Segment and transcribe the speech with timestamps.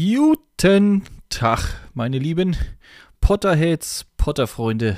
[0.00, 2.56] Guten Tag, meine lieben
[3.20, 4.96] Potterheads, Potterfreunde,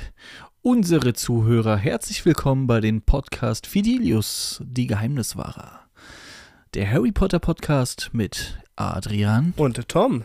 [0.61, 1.75] unsere Zuhörer.
[1.75, 5.79] Herzlich willkommen bei dem Podcast Fidelius, die Geheimniswahrer.
[6.75, 9.55] Der Harry Potter Podcast mit Adrian.
[9.57, 10.23] Und Tom.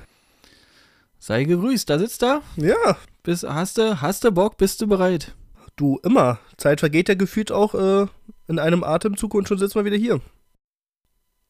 [1.18, 2.42] Sei gegrüßt, da sitzt er.
[2.56, 2.98] Ja.
[3.22, 5.34] Bist, hast, du, hast du Bock, bist du bereit?
[5.76, 6.38] Du immer.
[6.58, 8.08] Zeit vergeht ja gefühlt auch äh,
[8.46, 10.20] in einem Atemzug und schon sitzen wir wieder hier.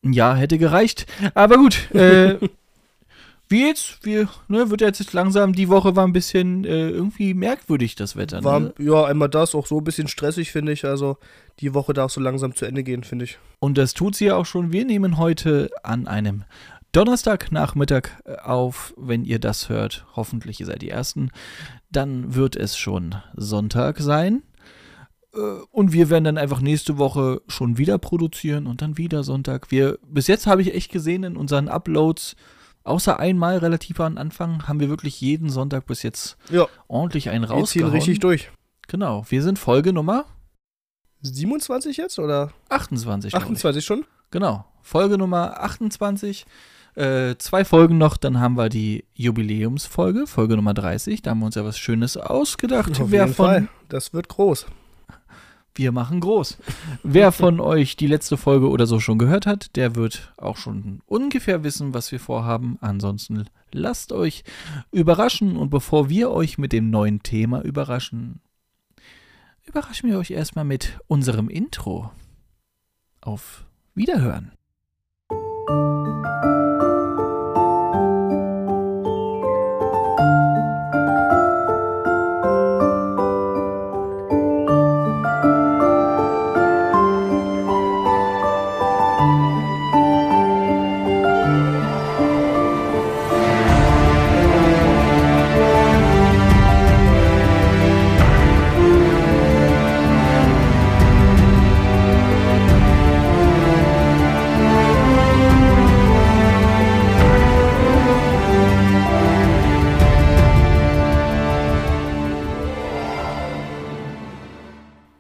[0.04, 1.06] Ja, hätte gereicht.
[1.34, 2.38] Aber gut, äh,
[3.48, 4.04] wie jetzt?
[4.04, 8.42] Wir, ne, wird jetzt langsam, die Woche war ein bisschen äh, irgendwie merkwürdig, das Wetter.
[8.42, 8.74] War, ne?
[8.78, 10.84] ja, einmal das, auch so ein bisschen stressig, finde ich.
[10.84, 11.16] Also,
[11.60, 13.38] die Woche darf so langsam zu Ende gehen, finde ich.
[13.60, 14.72] Und das tut sie ja auch schon.
[14.72, 16.44] Wir nehmen heute an einem
[16.92, 20.06] Donnerstagnachmittag äh, auf, wenn ihr das hört.
[20.16, 21.30] Hoffentlich ihr seid die Ersten.
[21.90, 24.42] Dann wird es schon Sonntag sein.
[25.34, 25.38] Äh,
[25.70, 29.70] Und wir werden dann einfach nächste Woche schon wieder produzieren und dann wieder Sonntag.
[29.70, 32.34] Wir, bis jetzt habe ich echt gesehen in unseren Uploads,
[32.86, 37.42] außer einmal relativ am Anfang, haben wir wirklich jeden Sonntag bis jetzt Ja, ordentlich einen
[37.44, 37.92] wir ziehen rausgehauen.
[37.92, 38.50] richtig durch.
[38.88, 40.24] Genau, wir sind Folge Nummer
[41.22, 43.30] 27 jetzt oder 28.
[43.30, 43.46] glaub ich.
[43.46, 44.04] 28 schon?
[44.30, 46.46] Genau, Folge Nummer 28.
[46.94, 51.20] Äh, zwei Folgen noch, dann haben wir die Jubiläumsfolge, Folge Nummer 30.
[51.22, 52.98] Da haben wir uns ja was Schönes ausgedacht.
[53.00, 53.68] Auf Wer jeden von, Fall.
[53.88, 54.66] Das wird groß.
[55.76, 56.56] Wir machen groß.
[57.02, 61.02] Wer von euch die letzte Folge oder so schon gehört hat, der wird auch schon
[61.04, 62.78] ungefähr wissen, was wir vorhaben.
[62.80, 64.42] Ansonsten lasst euch
[64.90, 68.40] überraschen und bevor wir euch mit dem neuen Thema überraschen,
[69.66, 72.10] überraschen wir euch erstmal mit unserem Intro.
[73.20, 74.55] Auf Wiederhören.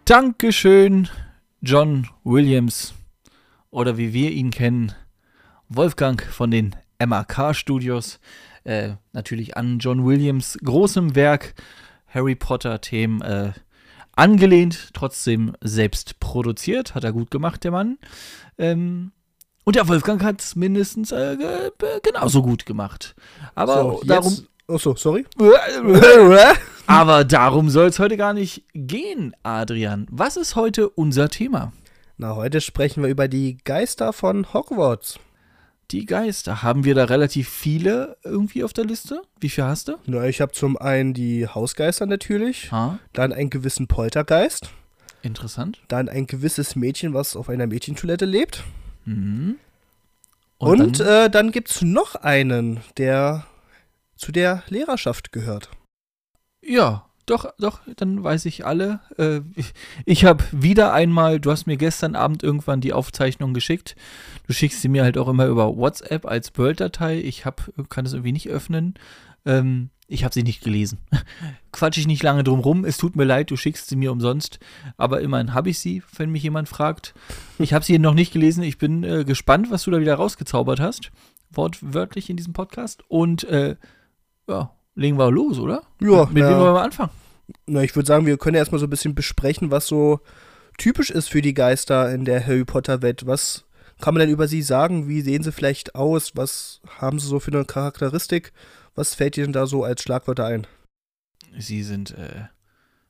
[0.06, 1.08] Dankeschön,
[1.62, 2.94] John Williams.
[3.70, 4.92] Oder wie wir ihn kennen,
[5.68, 8.20] Wolfgang von den MAK Studios.
[8.62, 11.54] Äh, natürlich an John Williams großem Werk
[12.06, 13.52] Harry Potter-Themen äh,
[14.14, 16.94] angelehnt, trotzdem selbst produziert.
[16.94, 17.98] Hat er gut gemacht, der Mann.
[18.58, 19.10] Ähm,
[19.64, 21.72] und der Wolfgang hat es mindestens äh, ge-
[22.04, 23.16] genauso gut gemacht.
[23.56, 24.32] Aber so, darum.
[24.32, 25.26] Jetzt, achso, sorry.
[26.86, 30.06] Aber darum soll es heute gar nicht gehen, Adrian.
[30.10, 31.72] Was ist heute unser Thema?
[32.16, 35.18] Na, heute sprechen wir über die Geister von Hogwarts.
[35.90, 36.62] Die Geister.
[36.62, 39.22] Haben wir da relativ viele irgendwie auf der Liste?
[39.40, 39.94] Wie viel hast du?
[40.06, 44.70] Na, ich habe zum einen die Hausgeister natürlich, Ah, dann einen gewissen Poltergeist,
[45.22, 45.80] interessant.
[45.88, 48.64] dann ein gewisses Mädchen, was auf einer Mädchentoilette lebt.
[49.04, 49.56] Mhm.
[50.58, 53.46] Und, dann, äh, dann gibt's noch einen, der
[54.16, 55.68] zu der Lehrerschaft gehört.
[56.66, 59.00] Ja, doch, doch, dann weiß ich alle.
[59.18, 63.96] Äh, ich ich habe wieder einmal, du hast mir gestern Abend irgendwann die Aufzeichnung geschickt.
[64.46, 67.18] Du schickst sie mir halt auch immer über WhatsApp als Word-Datei.
[67.18, 68.94] Ich hab, kann es irgendwie nicht öffnen.
[69.44, 70.98] Ähm, ich habe sie nicht gelesen.
[71.72, 72.84] Quatsch ich nicht lange drum rum.
[72.84, 74.60] Es tut mir leid, du schickst sie mir umsonst.
[74.96, 77.12] Aber immerhin habe ich sie, wenn mich jemand fragt.
[77.58, 78.62] Ich habe sie noch nicht gelesen.
[78.62, 81.10] Ich bin äh, gespannt, was du da wieder rausgezaubert hast.
[81.50, 83.02] Wortwörtlich in diesem Podcast.
[83.08, 83.74] Und äh,
[84.48, 85.82] ja, legen wir los, oder?
[86.00, 87.10] Ja, Mit wem wollen na, wir anfangen?
[87.66, 90.20] na, ich würde sagen, wir können erstmal so ein bisschen besprechen, was so
[90.78, 93.26] typisch ist für die Geister in der Harry Potter-Welt.
[93.26, 93.64] Was
[94.00, 95.08] kann man denn über sie sagen?
[95.08, 96.32] Wie sehen sie vielleicht aus?
[96.34, 98.52] Was haben sie so für eine Charakteristik?
[98.94, 100.66] Was fällt dir denn da so als Schlagwörter ein?
[101.58, 102.46] Sie sind äh,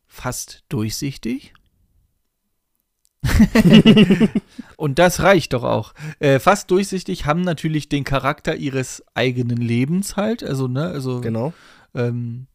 [0.06, 1.54] fast durchsichtig.
[4.77, 5.94] Und das reicht doch auch.
[6.19, 10.43] Äh, fast durchsichtig haben natürlich den Charakter ihres eigenen Lebens halt.
[10.43, 11.52] Also, ne, also, Genau.
[11.94, 12.46] ähm,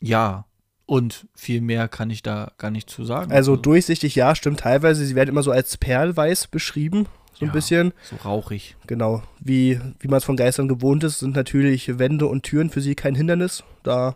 [0.00, 0.44] ja.
[0.88, 3.32] Und viel mehr kann ich da gar nicht zu sagen.
[3.32, 5.04] Also durchsichtig, ja, stimmt teilweise.
[5.04, 7.52] Sie werden immer so als perlweiß beschrieben, so ein Ja.
[7.52, 7.92] bisschen.
[8.08, 8.76] so rauchig.
[8.86, 9.24] Genau.
[9.40, 12.94] Wie, wie man es von Geistern gewohnt ist, sind natürlich Wände und Türen für sie
[12.94, 13.64] kein Hindernis.
[13.82, 14.14] Da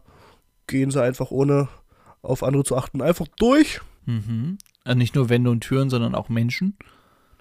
[0.68, 1.68] gehen sie einfach ohne
[2.22, 3.80] auf andere zu achten einfach durch.
[4.06, 4.58] Mhm.
[4.84, 6.76] Also nicht nur Wände und Türen, sondern auch Menschen.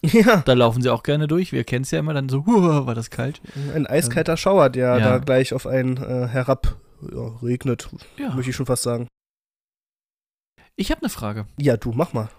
[0.03, 0.37] Ja.
[0.45, 1.51] Da laufen sie auch gerne durch.
[1.51, 3.41] Wir kennen es ja immer dann so, "Huah, war das kalt.
[3.75, 5.09] Ein eiskalter Schauer, der Ja.
[5.11, 6.77] da gleich auf einen äh, herab
[7.11, 8.33] ja, regnet, Ja.
[8.33, 9.07] möchte ich schon fast sagen.
[10.75, 11.45] Ich habe eine Frage.
[11.57, 12.29] Ja, du, mach mal.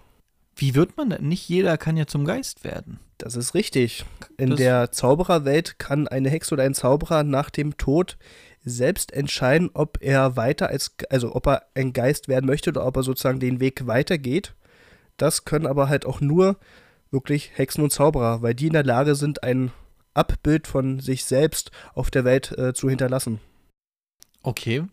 [0.55, 1.27] Wie wird man denn?
[1.27, 2.99] Nicht jeder kann ja zum Geist werden.
[3.17, 4.05] Das ist richtig.
[4.37, 8.17] In Das- der Zaubererwelt kann eine Hexe oder ein Zauberer nach dem Tod
[8.63, 12.97] selbst entscheiden, ob er weiter als, also ob er ein Geist werden möchte oder ob
[12.97, 14.53] er sozusagen den Weg weitergeht.
[15.21, 16.57] Das können aber halt auch nur
[17.11, 19.71] wirklich Hexen und Zauberer, weil die in der Lage sind, ein
[20.15, 23.39] Abbild von sich selbst auf der Welt äh, zu hinterlassen.
[24.41, 24.83] Okay.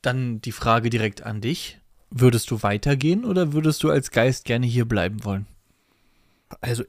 [0.00, 1.78] Dann die Frage direkt an dich.
[2.10, 5.46] Würdest du weitergehen oder würdest du als Geist gerne hier bleiben wollen?
[6.62, 6.84] Also,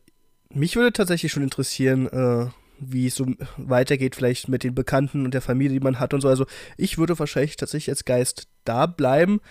[0.50, 2.48] mich würde tatsächlich schon interessieren, äh,
[2.80, 3.27] wie es so
[3.57, 6.30] weitergeht, vielleicht mit den Bekannten und der Familie, die man hat und so.
[6.30, 6.45] Also,
[6.77, 9.42] ich würde wahrscheinlich tatsächlich als Geist da bleiben.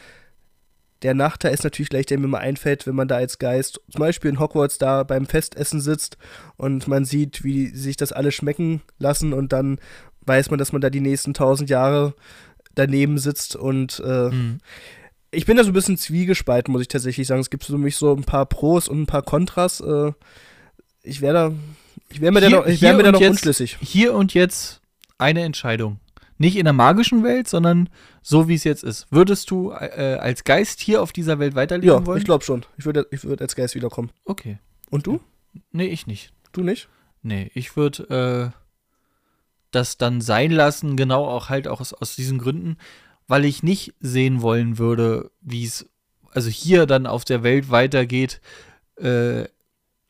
[1.02, 3.98] Der Nachteil ist natürlich gleich, der mir mal einfällt, wenn man da als Geist zum
[4.00, 6.16] Beispiel in Hogwarts da beim Festessen sitzt
[6.56, 9.78] und man sieht, wie sich das alle schmecken lassen und dann
[10.26, 12.14] weiß man, dass man da die nächsten tausend Jahre
[12.74, 14.58] daneben sitzt und äh, Hm.
[15.32, 17.40] ich bin da so ein bisschen zwiegespalten, muss ich tatsächlich sagen.
[17.40, 19.80] Es gibt für mich so ein paar Pros und ein paar Kontras.
[19.80, 20.12] Äh,
[21.02, 21.52] ich wäre da,
[22.10, 23.76] ich wäre mir da noch, ich wär mir da noch jetzt- unschlüssig.
[23.80, 24.80] Hier und jetzt
[25.18, 25.98] eine Entscheidung.
[26.38, 27.88] Nicht in der magischen Welt, sondern
[28.22, 29.06] so wie es jetzt ist.
[29.10, 32.18] Würdest du äh, als Geist hier auf dieser Welt weiterleben Ja, wollen?
[32.18, 32.64] ich glaube schon.
[32.78, 34.10] Ich würde ich würd als Geist wiederkommen.
[34.24, 34.58] Okay.
[34.90, 35.20] Und du?
[35.70, 36.32] Nee, ich nicht.
[36.52, 36.88] Du nicht?
[37.22, 38.58] Nee, ich würde äh,
[39.70, 42.76] das dann sein lassen, genau auch halt auch aus, aus diesen Gründen,
[43.28, 45.88] weil ich nicht sehen wollen würde, wie es
[46.32, 48.40] also hier dann auf der Welt weitergeht.
[48.96, 49.44] Äh,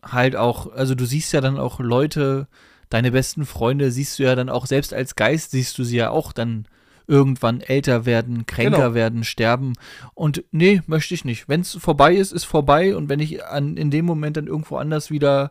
[0.03, 2.49] halt auch, also du siehst ja dann auch Leute,
[2.93, 6.11] deine besten Freunde siehst du ja dann auch, selbst als Geist siehst du sie ja
[6.11, 6.67] auch dann
[7.09, 8.95] irgendwann älter werden, kränker Genau.
[8.95, 9.73] werden, sterben.
[10.15, 11.49] Und nee, möchte ich nicht.
[11.49, 12.95] Wenn es vorbei ist, ist vorbei.
[12.97, 15.51] Und wenn ich an, in dem Moment dann irgendwo anders wieder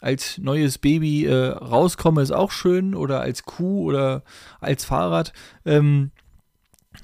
[0.00, 2.94] als neues Baby äh, rauskomme, ist auch schön.
[2.94, 4.22] Oder als Kuh oder
[4.60, 5.32] als Fahrrad.
[5.64, 6.12] Ähm,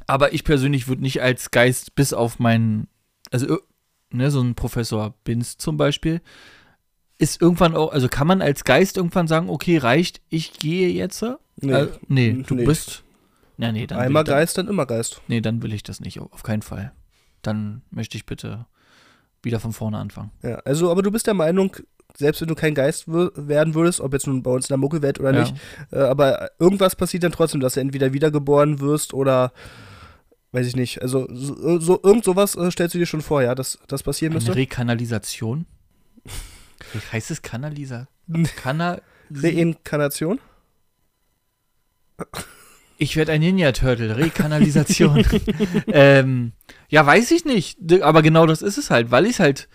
[0.06, 2.88] aber ich persönlich würde nicht als Geist bis auf meinen,
[3.30, 3.60] also ir-
[4.10, 6.22] ne, so ein Professor Binz zum Beispiel,
[7.22, 11.24] ist irgendwann auch, also kann man als Geist irgendwann sagen, okay, reicht, ich gehe jetzt?
[11.56, 11.72] Nee.
[11.72, 12.64] Äh, nee, du Nee.
[12.64, 13.04] bist.
[13.56, 15.20] Na, nee, dann Einmal dann, Geist, dann immer Geist.
[15.28, 16.92] Nee, dann will ich das nicht, auf keinen Fall.
[17.42, 18.66] Dann möchte ich bitte
[19.42, 20.30] wieder von vorne anfangen.
[20.42, 21.76] Ja, also, aber du bist der Meinung,
[22.16, 25.20] selbst wenn du kein Geist werden würdest, ob jetzt nun bei uns in der Muckelwelt
[25.20, 25.40] oder Ja.
[25.40, 25.54] nicht,
[25.92, 29.52] äh, aber irgendwas passiert dann trotzdem, dass du entweder wiedergeboren wirst oder
[30.52, 31.00] weiß ich nicht.
[31.02, 34.32] Also so, so irgend sowas äh, stellst du dir schon vor, ja, dass das passieren
[34.32, 34.54] Eine müsste?
[34.56, 35.66] Rekanalisation?
[37.12, 38.08] Heißt es Kanalisa?
[38.56, 39.00] Kana
[39.30, 40.40] Reinkarnation?
[42.98, 45.24] Ich werde ein Ninja Turtle, Rekanalisation.
[45.88, 46.52] ähm,
[46.88, 47.78] ja, weiß ich nicht.
[48.02, 49.68] Aber genau das ist es halt, weil ich es halt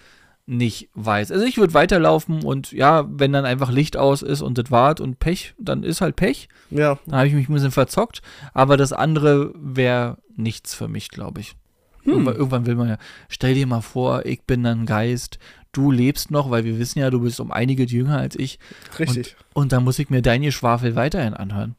[0.45, 1.33] nicht weiß.
[1.33, 5.01] Also ich würde weiterlaufen und ja, wenn dann einfach Licht aus ist und das wart
[5.01, 6.47] und Pech, dann ist halt Pech.
[6.69, 8.21] Ja, Da habe ich mich ein bisschen verzockt.
[8.53, 11.55] Aber das andere wäre nichts für mich, glaube ich.
[12.03, 12.27] Hm.
[12.27, 15.39] Irgendwann, will man ja, stell dir mal vor, ich bin ein Geist,
[15.77, 18.59] du lebst noch, weil wir wissen ja, du bist um einige jünger als ich.
[18.99, 19.35] richtig.
[19.53, 21.75] Und dann muss ich mir dein Geschwafel weiterhin anhören.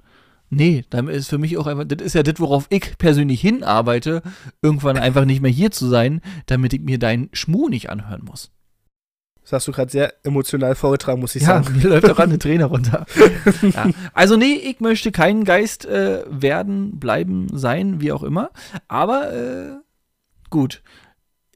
[0.51, 4.23] Nee, dann ist für mich auch einfach, das ist ja das, worauf ich persönlich hinarbeite,
[4.63, 8.51] irgendwann einfach nicht mehr hier zu sein, damit ich mir deinen Schmuh nicht anhören muss.
[9.43, 11.77] Das hast du gerade sehr emotional vorgetragen, muss ich Ja, sagen.
[11.79, 13.05] mir läuft auch eine Träne runter.
[13.63, 13.91] ja.
[14.15, 18.51] Also nee, ich möchte kein Geist äh, werden, bleiben, sein, wie auch immer.
[18.89, 19.71] Aber äh,
[20.51, 20.83] gut.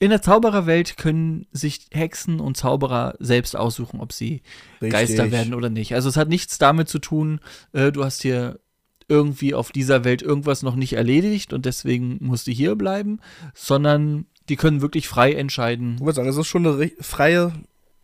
[0.03, 4.43] In der Zaubererwelt können sich Hexen und Zauberer selbst aussuchen, ob sie
[4.81, 5.31] Geister Richtig.
[5.31, 5.95] werden oder nicht.
[5.95, 7.39] Also es hat nichts damit zu tun,
[7.73, 8.59] äh, du hast hier
[9.07, 13.21] irgendwie auf dieser Welt irgendwas noch nicht erledigt und deswegen musst du hier bleiben,
[13.55, 15.95] sondern die können wirklich frei entscheiden.
[15.95, 17.53] Ich würde sagen, es ist schon eine freie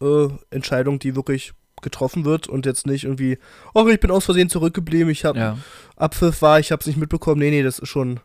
[0.00, 3.38] äh, Entscheidung, die wirklich getroffen wird und jetzt nicht irgendwie,
[3.74, 5.58] oh, ich bin aus Versehen zurückgeblieben, ich habe Ja.
[5.96, 7.40] Abpfiff war, ich habe es nicht mitbekommen.
[7.40, 8.20] Nee, nee, das ist schon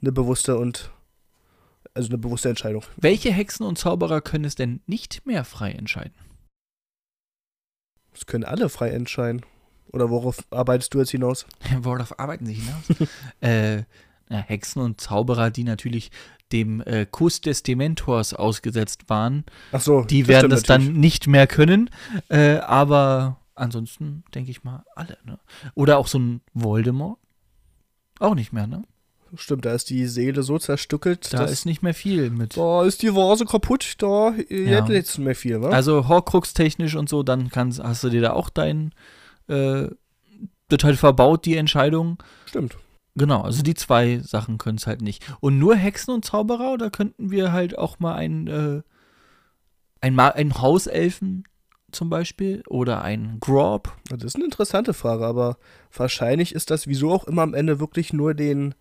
[0.00, 0.92] eine bewusste und
[1.98, 2.84] also eine bewusste Entscheidung.
[2.96, 6.14] Welche Hexen und Zauberer können es denn nicht mehr frei entscheiden?
[8.12, 9.42] Das können alle frei entscheiden.
[9.92, 11.46] Oder worauf arbeitest du jetzt hinaus?
[11.80, 13.10] Worauf arbeiten sie hinaus?
[13.40, 13.82] äh,
[14.28, 16.10] na, Hexen und Zauberer, die natürlich
[16.52, 21.26] dem äh, Kuss des Dementors ausgesetzt waren, Ach so, die werden stimmt das dann nicht
[21.26, 21.90] mehr können.
[22.28, 25.18] Äh, aber ansonsten denke ich mal alle.
[25.24, 25.38] Ne?
[25.74, 27.18] Oder auch so ein Voldemort.
[28.20, 28.84] Auch nicht mehr, ne?
[29.36, 32.56] Stimmt, da ist die Seele so zerstückelt, Da ist nicht mehr viel mit.
[32.56, 34.78] da ist die Vase kaputt, da äh, Ja.
[34.78, 35.70] jetzt nichts mehr viel, wa?
[35.70, 38.92] Also Horcrux technisch und so, dann kannst, hast du dir da auch dein
[39.48, 39.88] äh,
[40.68, 42.22] das halt verbaut, die Entscheidung.
[42.46, 42.76] Stimmt.
[43.14, 45.24] Genau, also die zwei Sachen können es halt nicht.
[45.40, 48.82] Und nur Hexen und Zauberer, oder könnten wir halt auch mal ein, äh,
[50.00, 51.44] ein, Ma ein Hauselfen
[51.90, 53.96] zum Beispiel oder ein Grob?
[54.10, 55.56] Das ist eine interessante Frage, aber
[55.92, 58.74] wahrscheinlich ist das wieso auch immer am Ende wirklich nur den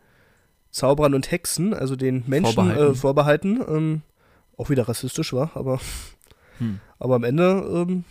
[0.77, 2.91] Zauberern und Hexen, also den Menschen Vorbehalten.
[2.91, 3.61] Äh, vorbehalten.
[3.67, 4.01] Ähm,
[4.57, 5.79] auch wieder rassistisch war, aber
[6.59, 6.79] Hm.
[6.99, 8.03] Aber am Ende ähm,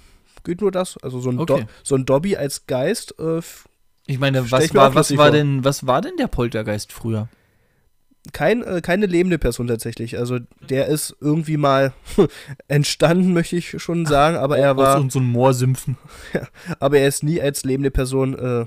[0.45, 0.97] geht nur das.
[1.03, 1.61] Also so ein, Okay.
[1.63, 3.41] Do so ein Dobby als Geist, äh,
[4.07, 7.29] Ich meine, was ich war, was war denn, was war denn der Poltergeist früher?
[8.33, 10.19] kein, äh, keine lebende Person tatsächlich.
[10.19, 11.93] Also der ist irgendwie mal
[12.69, 15.97] entstanden, möchte ich schon sagen, aber er war, Aus so ein Moorsümpfen
[16.81, 18.67] aber er ist nie als lebende Person äh,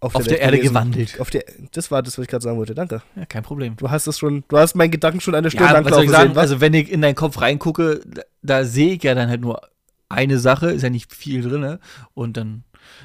[0.00, 0.72] auf, auf der Welt Erde gewesen.
[0.74, 1.20] gewandelt.
[1.20, 2.74] Auf der, das war das, was ich gerade sagen wollte.
[2.74, 3.02] Danke.
[3.16, 3.76] Ja, kein Problem.
[3.76, 6.04] Du hast es schon, du hast meinen Gedanken schon eine Stunde Ja, lang was soll
[6.04, 6.30] ich sagen?
[6.30, 6.38] sehen?
[6.38, 9.60] Also, wenn ich in deinen Kopf reingucke, da, da sehe ich ja dann halt nur
[10.08, 11.78] eine Sache, ist ja nicht viel drin.
[12.14, 12.64] Und dann,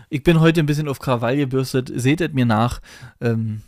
[0.10, 2.80] ich bin heute ein bisschen auf Krawall gebürstet, seht es mir nach.
[3.20, 3.62] Ähm,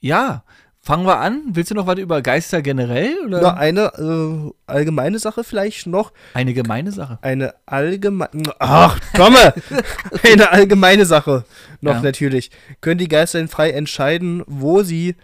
[0.00, 0.44] ja,
[0.82, 1.42] fangen wir an.
[1.52, 3.16] Willst du noch was über Geister generell?
[3.26, 6.12] Oder Noch eine äh, allgemeine Sache vielleicht noch.
[6.34, 7.18] eine gemeine Sache?
[7.22, 8.52] Eine allgemeine.
[8.58, 9.54] Ach, Tomme!
[10.24, 11.44] eine allgemeine Sache
[11.80, 12.00] noch Ja.
[12.02, 12.50] natürlich.
[12.80, 15.14] Können die Geister denn frei entscheiden, wo sie,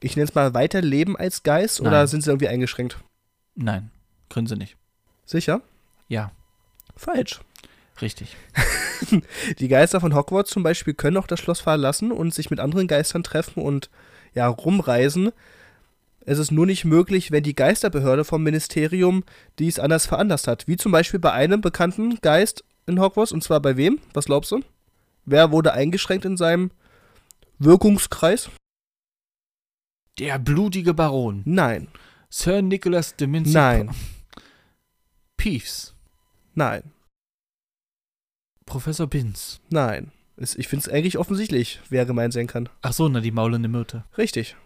[0.00, 2.06] ich nenne es mal, weiterleben als Geist oder Nein.
[2.06, 2.98] sind sie irgendwie eingeschränkt?
[3.54, 3.90] Nein,
[4.28, 4.76] können sie nicht.
[5.24, 5.62] Sicher?
[6.08, 6.30] Ja,
[6.96, 7.40] Falsch.
[8.02, 8.36] richtig.
[9.58, 12.88] Die Geister von Hogwarts zum Beispiel können auch das Schloss verlassen und sich mit anderen
[12.88, 13.90] Geistern treffen und
[14.38, 15.32] ja, rumreisen.
[16.20, 19.24] Es ist nur nicht möglich, wenn die Geisterbehörde vom Ministerium
[19.58, 20.66] dies anders veranlasst hat.
[20.68, 23.32] Wie zum Beispiel bei einem bekannten Geist in Hogwarts.
[23.32, 23.98] Und zwar bei wem?
[24.14, 24.60] Was glaubst du?
[25.24, 26.70] Wer wurde eingeschränkt in seinem
[27.58, 28.50] Wirkungskreis?
[30.18, 31.42] Der blutige Baron.
[31.44, 31.88] Nein,
[32.30, 33.52] Sir Nicholas de Vinci.
[33.52, 33.90] Nein.
[35.36, 35.94] Peeves.
[36.54, 36.82] nein,
[38.66, 39.60] Professor Binz.
[39.70, 40.10] nein.
[40.40, 42.68] Ich finde es eigentlich offensichtlich, wer gemeint sein kann.
[42.82, 44.04] Ach so, na, die maulende Myrte.
[44.16, 44.56] Richtig.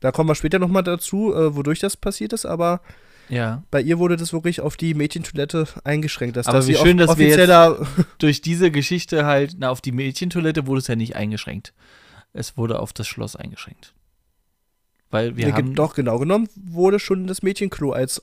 [0.00, 2.80] Da kommen wir später nochmal dazu, äh, wodurch das passiert ist, aber
[3.30, 3.62] Ja.
[3.70, 6.36] Bei ihr wurde das wirklich auf die Mädchentoilette eingeschränkt.
[6.36, 7.86] Dass, Aber dass wie schön, dass wir jetzt-
[8.18, 11.74] Durch diese Geschichte halt, na, auf die Mädchentoilette wurde es ja nicht eingeschränkt.
[12.32, 13.94] Es wurde auf das Schloss eingeschränkt.
[15.10, 15.74] Weil wir Nee, haben.
[15.74, 18.22] doch genau genommen wurde schon das Mädchenklo als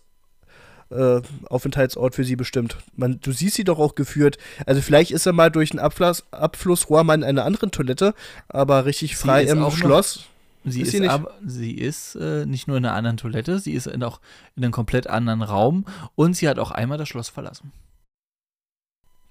[0.92, 2.78] äh, Aufenthaltsort für sie bestimmt.
[2.96, 4.38] Man, du siehst sie doch auch geführt.
[4.66, 8.14] Also vielleicht ist er mal durch ein Abfluss, Abflussrohr mal in einer anderen Toilette,
[8.48, 10.26] aber richtig frei im auch noch- Schloss.
[10.64, 11.10] sie ist ist, sie nicht?
[11.12, 14.20] aber, sie ist äh, nicht nur in einer anderen Toilette, sie ist in, auch
[14.56, 17.72] in einem komplett anderen Raum und sie hat auch einmal das Schloss verlassen.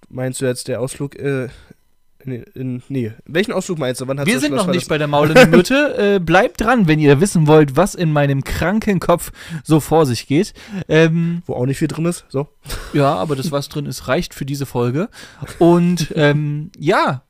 [0.09, 1.49] Meinst du jetzt der Ausflug äh,
[2.27, 4.09] in, in, nee, welchen Ausflug meinst du?
[4.09, 5.97] Wann hat Wir sind noch nicht bei der maulenden Myrte.
[6.17, 10.27] äh, bleibt dran, wenn ihr wissen wollt, was in meinem kranken Kopf so vor sich
[10.27, 10.55] geht.
[10.89, 12.25] Ähm, Wo auch nicht viel drin ist.
[12.29, 12.49] So.
[12.93, 15.09] Ja, aber das, was drin ist, reicht für diese Folge.
[15.59, 17.25] Und ähm, ja,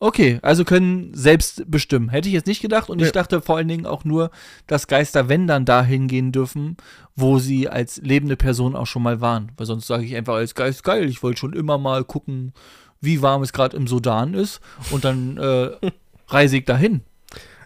[0.00, 2.08] okay, also können selbst bestimmen.
[2.10, 2.88] Hätte ich jetzt nicht gedacht.
[2.90, 3.06] Und Nee.
[3.06, 4.30] ich dachte vor allen Dingen auch nur,
[4.66, 6.76] dass Geister, wenn dann dahin gehen dürfen,
[7.16, 9.50] wo sie als lebende Person auch schon mal waren.
[9.56, 11.08] Weil sonst sage ich einfach als Geist geil.
[11.08, 12.52] Ich wollte schon immer mal gucken,
[13.00, 14.60] wie warm es gerade im Sudan ist.
[14.90, 15.76] Und dann äh,
[16.28, 17.02] reise ich dahin.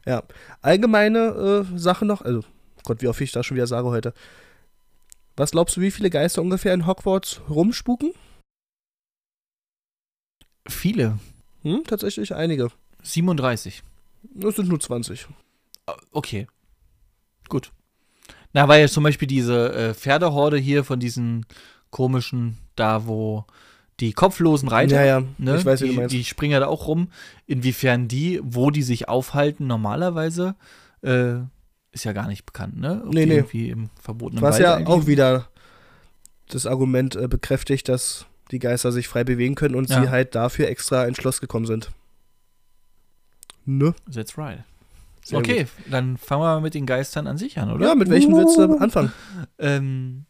[0.06, 0.22] Ja.
[0.60, 2.42] Allgemeine äh, Sache noch, also
[2.84, 4.12] Gott, wie oft ich das schon wieder sage heute.
[5.36, 8.12] Was glaubst du, wie viele Geister ungefähr in Hogwarts rumspuken?
[10.68, 11.18] Viele.
[11.62, 12.68] Hm, tatsächlich einige.
[13.02, 13.82] 37.
[14.22, 15.26] Das sind nur 20.
[15.86, 16.46] Ah, Okay.
[17.48, 17.72] Gut.
[18.52, 21.46] Na, weil ja zum Beispiel diese äh, Pferdehorde hier von diesen
[21.90, 23.46] komischen, da wo
[24.00, 26.14] die kopflosen Reiter, Ja, ja, ne, ich weiß, wie die, du meinst.
[26.14, 27.08] die springen ja da auch rum.
[27.46, 30.54] Inwiefern die, wo die sich aufhalten normalerweise,
[31.02, 31.34] äh,
[31.92, 33.02] ist ja gar nicht bekannt, ne?
[33.06, 33.34] Ob Nee, nee.
[33.36, 35.48] irgendwie im verbotenen Was Wald ja eigentlich- auch wieder
[36.48, 40.02] das Argument äh, bekräftigt, dass die Geister sich frei bewegen können und Ja.
[40.02, 41.90] sie halt dafür extra ins Schloss gekommen sind.
[43.64, 43.94] Ne?
[44.12, 44.64] That's right.
[45.24, 47.76] Sehr okay, dann fangen wir mal mit den Geistern an sich an, Gut.
[47.76, 47.88] oder?
[47.88, 48.78] Ja, mit welchen willst du Uh.
[48.78, 49.12] anfangen?
[49.58, 50.24] Ähm,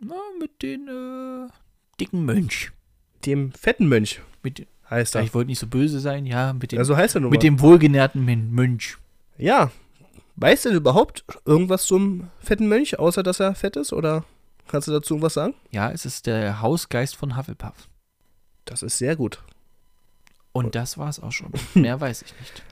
[0.00, 1.48] na, mit den äh,
[2.02, 2.72] dicken Mönch.
[3.26, 5.22] Dem fetten Mönch Mit, heißt er.
[5.22, 7.38] ich wollte nicht so böse sein, ja, mit dem, Ja, so heißt er nun mit
[7.40, 7.42] mal.
[7.42, 8.96] dem wohlgenährten Mönch.
[9.38, 9.70] Ja.
[10.36, 13.92] Weißt du denn überhaupt irgendwas zum fetten Mönch, außer dass er fett ist?
[13.92, 14.24] Oder
[14.68, 15.54] kannst du dazu irgendwas sagen?
[15.70, 17.88] Ja, es ist der Hausgeist von Hufflepuff.
[18.64, 19.42] Das ist sehr gut.
[20.52, 21.52] Und das war's auch schon.
[21.74, 22.62] Mehr weiß ich nicht.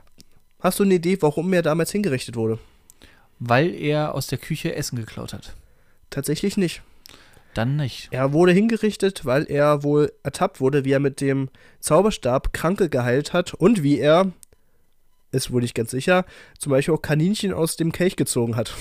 [0.61, 2.59] Hast du eine Idee, warum er damals hingerichtet wurde?
[3.39, 5.55] Weil er aus der Küche Essen geklaut hat.
[6.11, 6.83] Tatsächlich nicht.
[7.55, 8.09] Dann nicht.
[8.11, 11.49] Er wurde hingerichtet, weil er wohl ertappt wurde, wie er mit dem
[11.81, 14.33] Zauberstab Kranke geheilt hat und wie er,
[15.33, 16.25] ist wohl nicht ganz sicher,
[16.59, 18.75] zum Beispiel auch Kaninchen aus dem Kelch gezogen hat.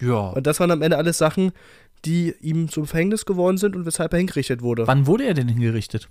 [0.00, 0.28] Ja.
[0.30, 1.52] Und das waren am Ende alles Sachen,
[2.04, 4.86] die ihm zum Verhängnis geworden sind und weshalb er hingerichtet wurde.
[4.86, 6.08] Wann wurde er denn hingerichtet?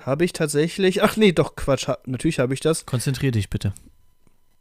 [0.00, 2.84] Habe ich tatsächlich, ach nee, doch, Quatsch, ha, natürlich habe ich das.
[2.84, 3.72] Konzentrier dich bitte.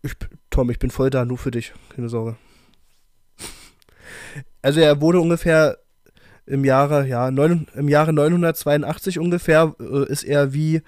[0.02, 0.14] Ich,
[0.50, 2.38] Tom, ich bin voll da, nur für dich, keine Sorge.
[4.64, 5.78] Also er wurde ungefähr
[6.48, 10.82] im Jahre, ja, neun, im Jahre 982 ungefähr, äh, ist er wie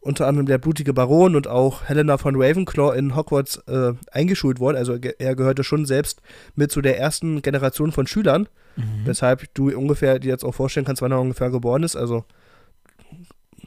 [0.00, 4.76] unter anderem der blutige Baron und auch Helena von Ravenclaw in Hogwarts äh, eingeschult worden.
[4.76, 6.22] Also ge er gehörte schon selbst
[6.54, 9.06] mit zu der ersten Generation von Schülern, Mhm.
[9.06, 11.96] weshalb du ungefähr dir jetzt auch vorstellen kannst, wann er ungefähr geboren ist.
[11.96, 12.24] Also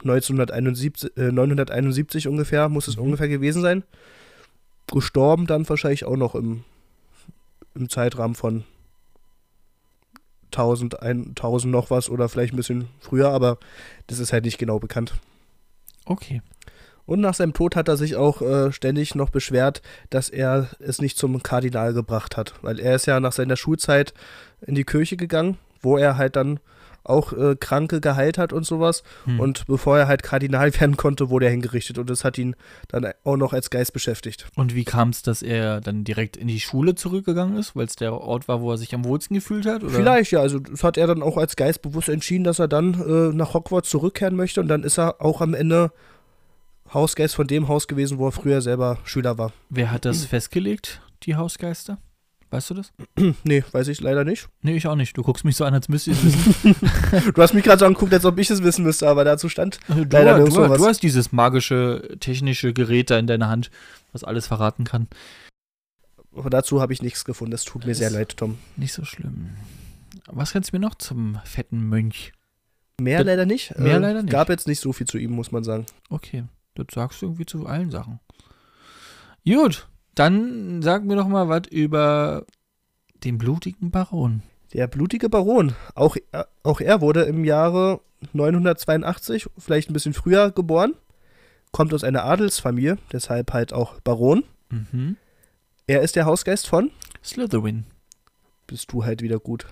[0.04, 3.02] 1971, äh, 971 ungefähr muss es Mhm.
[3.02, 3.82] ungefähr gewesen sein.
[4.92, 6.64] Gestorben dann wahrscheinlich auch noch im,
[7.74, 8.64] im Zeitrahmen von
[10.52, 13.58] 1000, 1000 noch was oder vielleicht ein bisschen früher, aber
[14.06, 15.14] das ist halt nicht genau bekannt.
[16.04, 16.42] Okay.
[17.06, 21.00] Und nach seinem Tod hat er sich auch äh, ständig noch beschwert, dass er es
[21.00, 22.54] nicht zum Kardinal gebracht hat.
[22.62, 24.14] Weil er ist ja nach seiner Schulzeit
[24.60, 26.60] in die Kirche gegangen, wo er halt dann
[27.04, 29.02] auch äh, Kranke geheilt hat und sowas.
[29.24, 29.40] Hm.
[29.40, 31.98] Und bevor er halt Kardinal werden konnte, wurde er hingerichtet.
[31.98, 32.56] Und das hat ihn
[32.88, 34.46] dann auch noch als Geist beschäftigt.
[34.56, 37.96] Und wie kam es, dass er dann direkt in die Schule zurückgegangen ist, weil es
[37.96, 39.82] der Ort war, wo er sich am wohlsten gefühlt hat?
[39.82, 39.92] Oder?
[39.92, 40.40] Vielleicht, ja.
[40.40, 43.54] Also das hat er dann auch als Geist bewusst entschieden, dass er dann äh, nach
[43.54, 44.60] Hogwarts zurückkehren möchte.
[44.60, 45.92] Und dann ist er auch am Ende
[46.92, 49.52] Hausgeist von dem Haus gewesen, wo er früher selber Schüler war.
[49.68, 51.98] Wer hat das festgelegt, die Hausgeister?
[52.50, 52.92] Weißt du das?
[53.44, 54.48] nee, weiß ich leider nicht.
[54.62, 55.16] Nee, ich auch nicht.
[55.16, 56.74] Du guckst mich so an, als müsste ich es wissen.
[57.34, 59.78] Du hast mich gerade so angeguckt, als ob ich es wissen müsste, aber dazu stand.
[59.88, 60.82] du, Leider du, du was.
[60.82, 63.70] hast dieses magische, technische Gerät da in deiner Hand,
[64.12, 65.06] was alles verraten kann.
[66.34, 67.52] Aber dazu habe ich nichts gefunden.
[67.52, 68.58] Das tut mir sehr Das- leid, Tom.
[68.76, 69.50] Nicht so schlimm.
[70.26, 72.32] Was kannst du mir noch zum fetten Mönch?
[73.00, 73.70] Mehr Das- leider nicht.
[73.72, 74.32] Äh, mehr leider nicht.
[74.32, 75.86] Gab jetzt nicht so viel zu ihm, muss man sagen.
[76.08, 78.18] Okay, das sagst du irgendwie zu allen Sachen.
[79.46, 79.88] Gut,
[80.20, 82.44] dann sag mir doch mal was über
[83.24, 84.42] den blutigen Baron.
[84.72, 85.72] Der blutige Baron.
[85.94, 88.00] Auch, äh, auch er wurde im Jahre
[88.32, 90.94] 982, vielleicht ein bisschen früher geboren.
[91.72, 94.44] Kommt aus einer Adelsfamilie, deshalb halt auch Baron.
[94.70, 95.16] Mhm.
[95.86, 96.90] Er ist der Hausgeist von.
[97.24, 97.84] Slytherin.
[98.66, 99.66] Bist du halt wieder gut.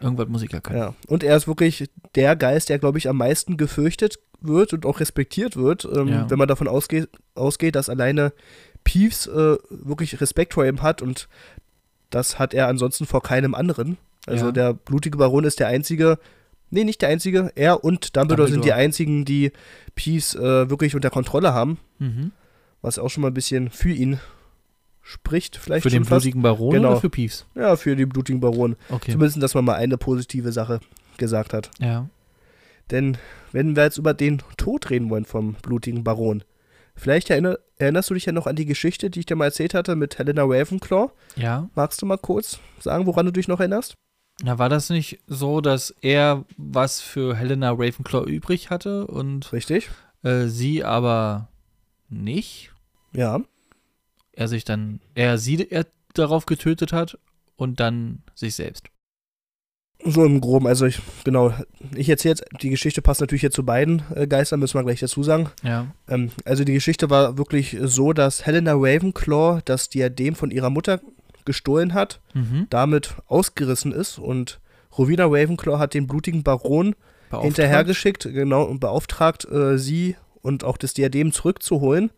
[0.00, 0.78] Irgendwas muss ich ja können.
[0.78, 0.94] Ja.
[1.08, 5.00] Und er ist wirklich der Geist, der, glaube ich, am meisten gefürchtet wird und auch
[5.00, 6.30] respektiert wird, ähm, Ja.
[6.30, 8.32] wenn man davon ausgeht, ausgeht dass alleine
[8.86, 11.28] Peeves äh, wirklich Respekt vor ihm hat und
[12.10, 13.98] das hat er ansonsten vor keinem anderen.
[14.26, 14.52] Also Ja.
[14.52, 16.18] der blutige Baron ist der einzige,
[16.70, 18.80] nee, nicht der einzige, er und Dumbledore, sind die Dumbledore.
[18.80, 19.50] einzigen, die
[19.96, 22.30] Peeves äh, wirklich unter Kontrolle haben, Mhm.
[22.80, 24.20] was auch schon mal ein bisschen für ihn
[25.02, 26.22] spricht, vielleicht Für den fast.
[26.22, 26.90] blutigen Baron Genau.
[26.92, 27.46] oder für Peeves?
[27.54, 28.76] Ja, für den blutigen Baron.
[28.88, 29.12] Okay.
[29.12, 30.80] Zumindest, dass man mal eine positive Sache
[31.16, 31.70] gesagt hat.
[31.80, 32.08] Ja.
[32.90, 33.16] Denn
[33.52, 36.42] wenn wir jetzt über den Tod reden wollen vom blutigen Baron,
[36.96, 39.74] vielleicht erinner, erinnerst du dich ja noch an die Geschichte, die ich dir mal erzählt
[39.74, 41.10] hatte mit Helena Ravenclaw.
[41.36, 41.68] Ja.
[41.74, 43.94] Magst du mal kurz sagen, woran du dich noch erinnerst?
[44.42, 49.90] Na, war das nicht so, dass er was für Helena Ravenclaw übrig hatte und Richtig?
[50.22, 51.48] äh, sie aber
[52.08, 52.72] nicht?
[53.12, 53.40] Ja.
[54.32, 57.18] Er sich dann, er sie er darauf getötet hat
[57.56, 58.86] und dann sich selbst.
[60.08, 61.52] So im Groben, also ich, genau,
[61.94, 65.00] ich erzähle jetzt, die Geschichte passt natürlich jetzt zu beiden äh, Geistern, müssen wir gleich
[65.00, 65.50] dazu sagen.
[65.62, 65.88] Ja.
[66.08, 71.00] Ähm, also die Geschichte war wirklich so, dass Helena Ravenclaw das Diadem von ihrer Mutter
[71.44, 72.66] gestohlen hat Mhm.
[72.70, 74.60] damit ausgerissen ist und
[74.96, 76.94] Rowena Ravenclaw hat den blutigen Baron
[77.42, 82.10] hinterhergeschickt, genau, und beauftragt, äh, sie und auch das Diadem zurückzuholen.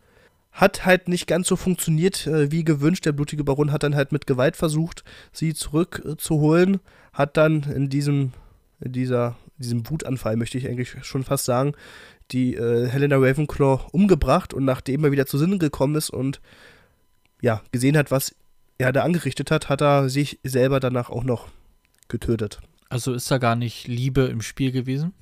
[0.51, 3.05] Hat halt nicht ganz so funktioniert äh, wie gewünscht.
[3.05, 6.79] Der blutige Baron hat dann halt mit Gewalt versucht, sie zurückzuholen.
[7.19, 8.31] Hat dann in diesem,
[8.79, 11.73] in dieser, diesem Wutanfall, möchte ich eigentlich schon fast sagen,
[12.31, 16.39] die äh, Helena Ravenclaw umgebracht und nachdem er wieder zu Sinnen gekommen ist und
[17.41, 18.35] ja, gesehen hat, was
[18.77, 21.49] er da angerichtet hat, hat er sich selber danach auch noch
[22.07, 22.61] getötet.
[22.87, 25.13] Also ist da gar nicht Liebe im Spiel gewesen?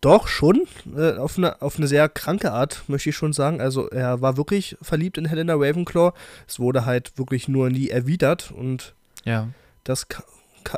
[0.00, 0.66] Doch, schon.
[0.96, 3.60] Äh, auf, eine, auf eine sehr kranke Art, möchte ich schon sagen.
[3.60, 6.12] Also, er war wirklich verliebt in Helena Ravenclaw.
[6.48, 8.50] Es wurde halt wirklich nur nie erwidert.
[8.50, 8.94] Und
[9.26, 9.48] Ja.
[9.84, 10.06] das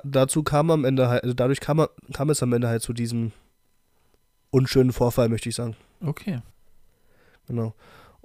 [0.05, 2.93] dazu kam am Ende halt, also dadurch kam, er- kam es am Ende halt zu
[2.93, 3.33] diesem
[4.51, 5.77] unschönen Vorfall, möchte ich sagen.
[6.05, 6.41] Okay.
[7.49, 7.75] Genau.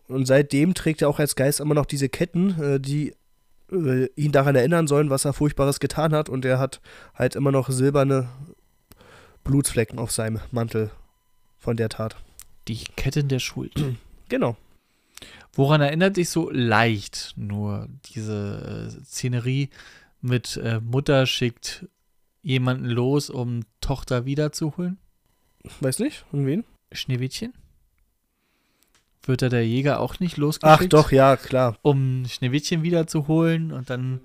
[0.08, 3.14] Und seitdem trägt er auch als Geist immer noch diese Ketten, äh, die
[3.72, 6.30] äh, ihn daran erinnern sollen, was er Furchtbares getan hat.
[6.30, 6.80] Und er hat
[7.16, 8.30] halt immer noch silberne
[9.44, 10.92] Blutsflecken auf seinem Mantel
[11.58, 12.16] von der Tat.
[12.68, 13.74] Die Ketten der Schuld.
[14.30, 14.58] Genau.
[15.54, 19.70] Woran erinnert dich so leicht nur diese äh, Szenerie
[20.22, 21.88] mit äh, Mutter schickt
[22.42, 24.98] jemanden los, um Tochter wiederzuholen?
[25.80, 26.64] Weiß nicht, und wen?
[26.92, 27.54] Schneewittchen?
[29.24, 30.84] Wird da der Jäger auch nicht losgeschickt?
[30.84, 31.78] Ach doch, ja, klar.
[31.82, 34.22] um Schneewittchen wiederzuholen und dann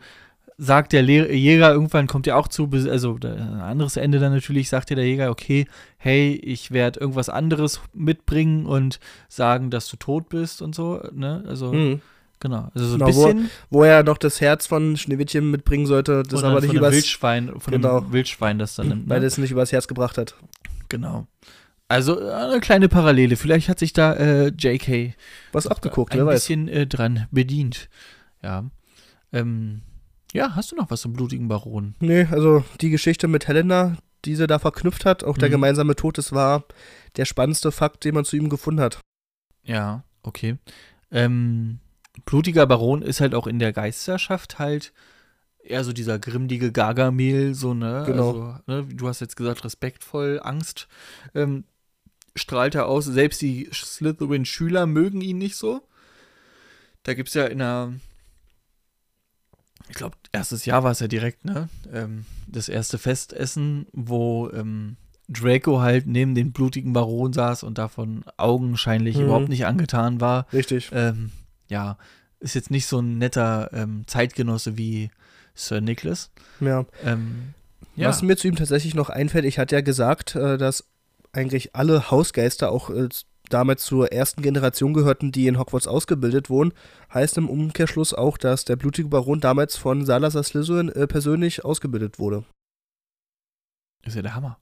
[0.59, 4.69] sagt der Le Jäger, irgendwann kommt ja auch zu, also ein anderes Ende dann natürlich,
[4.69, 9.97] sagt ja der Jäger, okay, hey, ich werde irgendwas anderes mitbringen und sagen, dass du
[9.97, 12.01] tot bist und so, ne, also, Hm.
[12.43, 15.87] Genau, also so ein Genau, wo- bisschen Wo er noch das Herz von Schneewittchen mitbringen
[15.87, 17.99] sollte, das aber nicht übers, Wildschwein, von Genau.
[17.99, 19.27] einem Wildschwein das dann nimmt, weil ne?
[19.27, 20.35] es nicht übers Herz gebracht hat.
[20.91, 21.27] genau.
[21.89, 23.37] Also äh, eine kleine Parallele.
[23.37, 25.15] Vielleicht hat sich da äh, JK
[25.53, 27.91] Was abgeguckt, ein bisschen äh, dran bedient.
[28.43, 28.65] Ja.
[29.33, 29.83] Ähm,
[30.33, 31.95] ja, hast du noch was zum blutigen Baron?
[32.01, 35.53] Nee, also die Geschichte mit Helena, die sie da verknüpft hat, auch der Mhm.
[35.53, 36.65] gemeinsame Tod, das war
[37.17, 38.99] der spannendste Fakt, den man zu ihm gefunden hat.
[39.63, 40.57] Ja, okay.
[41.11, 41.79] Ähm,
[42.25, 44.93] blutiger Baron ist halt auch in der Geisterschaft halt
[45.65, 48.03] eher so dieser grimmige Gargamel, so, ne?
[48.07, 48.29] Genau.
[48.31, 50.89] Also, ne, du hast jetzt gesagt, respektvoll, Angst.
[51.35, 51.65] Ähm,
[52.35, 53.05] strahlt er aus.
[53.05, 55.83] Selbst die Slytherin-Schüler mögen ihn nicht so.
[57.05, 57.93] Da gibt es ja in der.
[59.89, 61.69] Ich glaube, erstes Jahr war es ja direkt, ne?
[61.93, 64.97] Ähm, das erste Festessen, wo ähm,
[65.29, 69.25] Draco halt neben den blutigen Baron saß und davon augenscheinlich Mhm.
[69.25, 70.47] überhaupt nicht angetan war.
[70.53, 70.91] Richtig.
[70.93, 71.31] Ähm,
[71.73, 71.97] ja,
[72.39, 75.11] ist jetzt nicht so ein netter ähm, Zeitgenosse wie
[75.55, 76.31] Sir Nicholas.
[76.61, 76.85] Ja.
[77.03, 77.55] Ähm,
[77.97, 78.09] ja.
[78.09, 80.85] Was mir zu ihm tatsächlich noch einfällt, ich hatte ja gesagt, äh, dass
[81.33, 83.09] eigentlich alle Hausgeister auch äh,
[83.49, 86.73] damals zur ersten Generation gehörten, die in Hogwarts ausgebildet wurden.
[87.13, 92.19] Heißt im Umkehrschluss auch, dass der blutige Baron damals von Salazar Slytherin äh, persönlich ausgebildet
[92.19, 92.45] wurde.
[94.05, 94.59] ist ja der Hammer.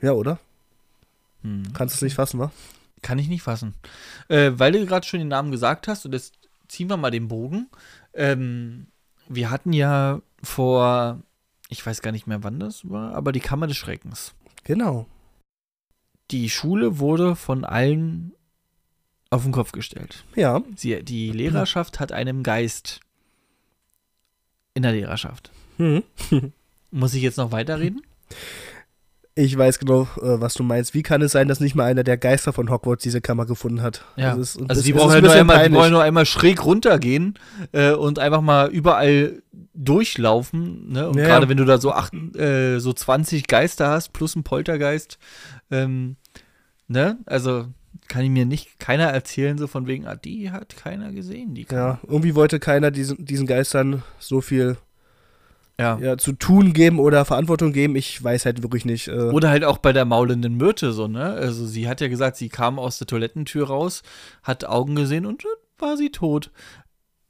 [0.00, 0.38] Ja, oder?
[1.42, 1.72] Hm.
[1.72, 2.52] Kannst es nicht fassen, wa?
[3.02, 3.74] Kann ich nicht fassen.
[4.28, 6.41] Äh, weil du gerade schon den Namen gesagt hast, und jetzt
[6.72, 7.68] ziehen wir mal den Bogen.
[8.14, 8.86] Ähm,
[9.28, 11.22] wir hatten ja vor,
[11.68, 14.34] ich weiß gar nicht mehr, wann das war, aber die Kammer des Schreckens.
[14.64, 15.06] Genau.
[16.30, 18.32] Die Schule wurde von allen
[19.28, 20.24] auf den Kopf gestellt.
[20.34, 20.62] Ja.
[20.74, 23.00] Sie, die Lehrerschaft hat einen Geist
[24.72, 25.50] in der Lehrerschaft.
[25.76, 26.02] Hm.
[26.90, 28.02] Muss ich jetzt noch weiterreden?
[29.34, 30.92] Ich weiß genau, äh, was du meinst.
[30.92, 33.80] Wie kann es sein, dass nicht mal einer der Geister von Hogwarts diese Kammer gefunden
[33.80, 34.04] hat?
[34.16, 34.34] Ja.
[34.34, 37.38] Ist- Also die brauchen halt nur einmal, die brauchen nur einmal schräg runtergehen
[37.72, 39.42] äh, und einfach mal überall
[39.74, 40.92] durchlaufen.
[40.92, 41.08] Ne?
[41.08, 44.42] Und Ja, gerade wenn du da so, acht, äh, so 20 Geister hast, plus ein
[44.42, 45.18] Poltergeist,
[45.70, 46.16] ähm,
[46.88, 47.16] ne?
[47.26, 47.66] Also
[48.08, 51.66] kann ich mir nicht keiner erzählen, so von wegen, ah, die hat keiner gesehen, die
[51.70, 54.76] Ja, irgendwie wollte keiner diesen, diesen Geistern so viel
[55.82, 55.98] Ja.
[56.00, 57.96] ja, zu tun geben oder Verantwortung geben.
[57.96, 59.08] Ich weiß halt wirklich nicht.
[59.08, 61.24] Äh, Oder halt auch bei der maulenden Myrte so, ne?
[61.24, 64.02] Also sie hat ja gesagt, sie kam aus der Toilettentür raus,
[64.44, 65.44] hat Augen gesehen und
[65.78, 66.50] war sie tot.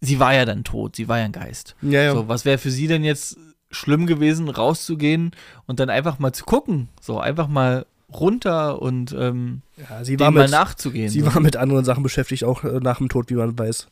[0.00, 1.76] Sie war ja dann tot, sie war ja ein Geist.
[1.80, 2.12] ja, ja.
[2.12, 3.38] So, was wäre für sie denn jetzt
[3.70, 5.30] schlimm gewesen, rauszugehen
[5.66, 6.88] und dann einfach mal zu gucken?
[7.00, 11.08] So, einfach mal runter und ähm, ja, sie war dem mal mit, nachzugehen.
[11.08, 11.34] sie so.
[11.34, 13.86] war mit anderen Sachen beschäftigt, auch äh, nach dem Tod, wie man weiß.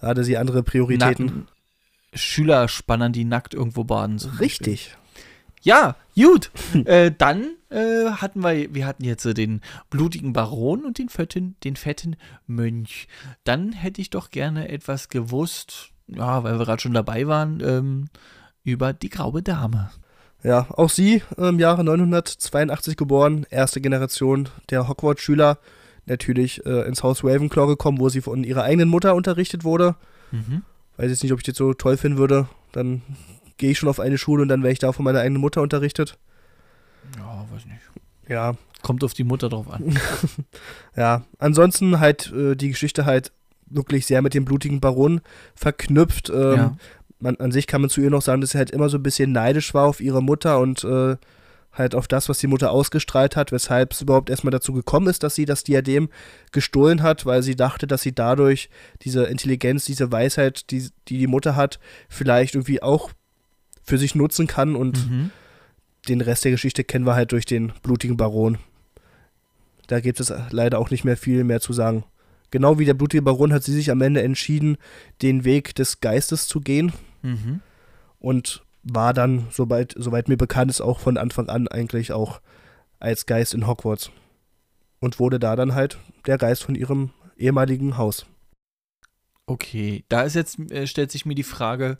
[0.00, 1.46] Da hatte sie andere Prioritäten.
[2.14, 4.16] Nacken- Schülerspannern, die nackt irgendwo baden.
[4.16, 4.38] Beispiel.
[4.38, 4.96] Richtig.
[5.62, 6.50] Ja, gut.
[6.84, 11.56] äh, dann äh, hatten wir, wir hatten jetzt äh, den blutigen Baron und den fetten,
[11.64, 13.08] den fetten Mönch.
[13.44, 18.08] Dann hätte ich doch gerne etwas gewusst, ja, weil wir gerade schon dabei waren, ähm,
[18.62, 19.90] über die graue Dame.
[20.42, 25.58] Ja, auch sie im Jahre 982 geboren, erste Generation der Hogwarts-Schüler.
[26.06, 29.96] Natürlich äh, ins Haus Ravenclaw gekommen, wo sie von ihrer eigenen Mutter unterrichtet wurde.
[30.32, 30.62] Mhm.
[30.96, 32.48] Weiß jetzt nicht, ob ich das so toll finden würde.
[32.72, 33.02] Dann
[33.56, 35.62] gehe ich schon auf eine Schule und dann werde ich da von meiner eigenen Mutter
[35.62, 36.18] unterrichtet.
[37.18, 37.80] Ja, weiß nicht.
[38.28, 39.98] Ja, Kommt auf die Mutter drauf an.
[40.96, 41.22] ja.
[41.38, 43.32] Ansonsten halt äh, die Geschichte halt
[43.66, 45.22] wirklich sehr mit dem blutigen Baron
[45.54, 46.28] verknüpft.
[46.28, 46.76] Ähm, ja.
[47.18, 49.02] man, an sich kann man zu ihr noch sagen, dass sie halt immer so ein
[49.02, 51.16] bisschen neidisch war auf ihre Mutter und äh,
[51.74, 55.22] halt auf das, was die Mutter ausgestrahlt hat, weshalb es überhaupt erstmal dazu gekommen ist,
[55.22, 56.08] dass sie das Diadem
[56.52, 58.70] gestohlen hat, weil sie dachte, dass sie dadurch
[59.02, 63.10] diese Intelligenz, diese Weisheit, die die, die Mutter hat, vielleicht irgendwie auch
[63.82, 65.30] für sich nutzen kann und Mhm.
[66.08, 68.58] den Rest der Geschichte kennen wir halt durch den blutigen Baron.
[69.86, 72.04] Da gibt es leider auch nicht mehr viel mehr zu sagen.
[72.50, 74.76] Genau wie der blutige Baron hat sie sich am Ende entschieden,
[75.22, 77.60] den Weg des Geistes zu gehen Mhm.
[78.20, 82.40] und war dann, soweit, soweit mir bekannt ist, auch von Anfang an eigentlich auch
[83.00, 84.10] als Geist in Hogwarts.
[85.00, 88.26] Und wurde da dann halt der Geist von ihrem ehemaligen Haus.
[89.46, 91.98] Okay, da ist jetzt, äh, stellt sich mir die Frage,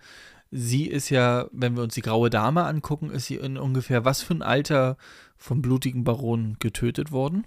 [0.51, 4.23] sie ist ja, wenn wir uns die graue Dame angucken, ist sie in ungefähr was
[4.23, 4.97] für ein Alter
[5.37, 7.47] vom blutigen Baron getötet worden?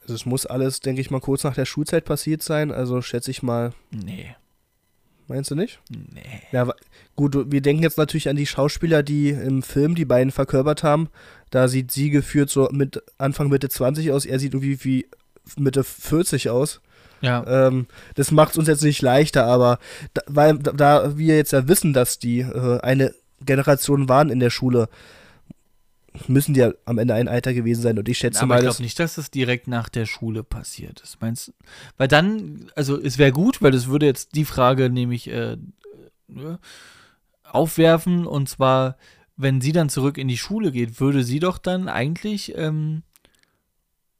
[0.00, 2.72] Also es muss alles, denke ich mal, kurz nach der Schulzeit passiert sein.
[2.72, 4.34] Also schätze ich mal, Nee,
[5.32, 5.80] meinst du nicht?
[5.90, 6.42] nee.
[6.52, 6.72] Ja,
[7.16, 11.08] gut, wir denken jetzt natürlich an die Schauspieler, die im Film die beiden verkörpert haben.
[11.50, 15.06] Da sieht sie geführt so mit Anfang Mitte 20 aus, er sieht irgendwie wie
[15.56, 16.80] Mitte 40 aus.
[17.20, 19.78] Ja, Ähm, das macht es uns jetzt nicht leichter, aber
[20.12, 24.40] da, weil da, da wir jetzt ja wissen, dass die äh, eine Generation waren in
[24.40, 24.88] der Schule,
[26.28, 27.98] müssen die ja am Ende ein Alter gewesen sein.
[27.98, 31.00] Und ich schätze aber mal, ich glaube nicht, dass das direkt nach der Schule passiert
[31.00, 31.20] ist.
[31.20, 31.52] Meinst du?
[31.96, 36.56] Weil dann, also es wäre gut, weil das würde jetzt die Frage nämlich äh, äh,
[37.44, 38.96] aufwerfen und zwar,
[39.36, 43.02] wenn sie dann zurück in die Schule geht, würde sie doch dann eigentlich ähm,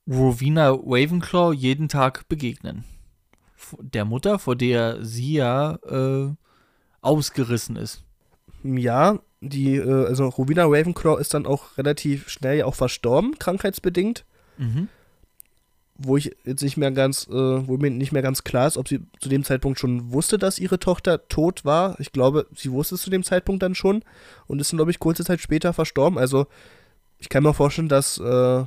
[0.09, 2.85] Rowena Ravenclaw jeden Tag begegnen.
[3.81, 6.35] Der Mutter, vor der sie ja äh,
[7.01, 8.03] ausgerissen ist.
[8.65, 14.25] Ja, die, äh, also Rowena Ravenclaw ist dann auch relativ schnell ja auch verstorben, krankheitsbedingt.
[14.57, 14.89] Mhm.
[15.99, 18.89] Wo ich jetzt nicht mehr ganz, äh, wo mir nicht mehr ganz klar ist, ob
[18.89, 21.99] sie zu dem Zeitpunkt schon wusste, dass ihre Tochter tot war.
[22.01, 24.03] Ich glaube, sie wusste es zu dem Zeitpunkt dann schon
[24.47, 26.19] und ist dann, glaube ich, kurze Zeit später verstorben.
[26.19, 26.47] Also
[27.19, 28.65] ich kann mir vorstellen, dass äh,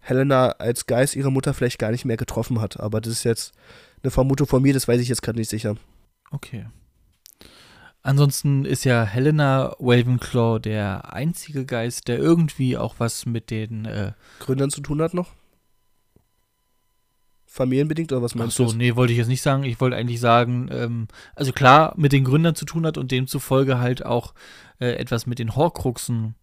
[0.00, 2.78] Helena als Geist ihre Mutter vielleicht gar nicht mehr getroffen hat.
[2.78, 3.54] Aber das ist jetzt
[4.02, 5.76] eine Vermutung von mir, das weiß ich jetzt gerade nicht sicher.
[6.30, 6.66] Okay.
[8.06, 14.12] Ansonsten ist ja Helena Ravenclaw der einzige Geist, der irgendwie auch was mit den äh
[14.38, 15.32] Gründern zu tun hat noch?
[17.46, 18.64] Familienbedingt oder was meinst du?
[18.64, 19.64] Ach so, nee, wollte ich jetzt nicht sagen.
[19.64, 23.80] Ich wollte eigentlich sagen, ähm, also klar, mit den Gründern zu tun hat und demzufolge
[23.80, 24.34] halt auch
[24.78, 26.36] äh, etwas mit den Horcruxen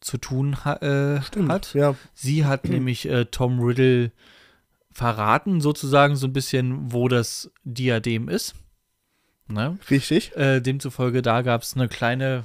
[0.00, 1.74] zu tun ha äh, Stimmt, hat.
[1.74, 1.94] Ja.
[2.12, 4.10] Sie hat nämlich äh, Tom Riddle
[4.90, 8.56] verraten, sozusagen so ein bisschen, wo das Diadem ist.
[9.48, 9.78] Ne?
[9.90, 10.36] Richtig.
[10.36, 12.44] Äh, demzufolge, da gab es eine kleine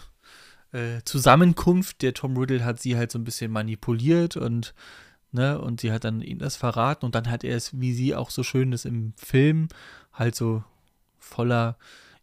[0.72, 2.02] äh, Zusammenkunft.
[2.02, 4.74] Der Tom Riddle hat sie halt so ein bisschen manipuliert und,
[5.32, 8.16] ne, und sie hat dann ihm das verraten und dann hat er es, wie sie
[8.16, 9.68] auch so schön ist im Film,
[10.14, 10.64] halt so
[11.20, 11.78] voller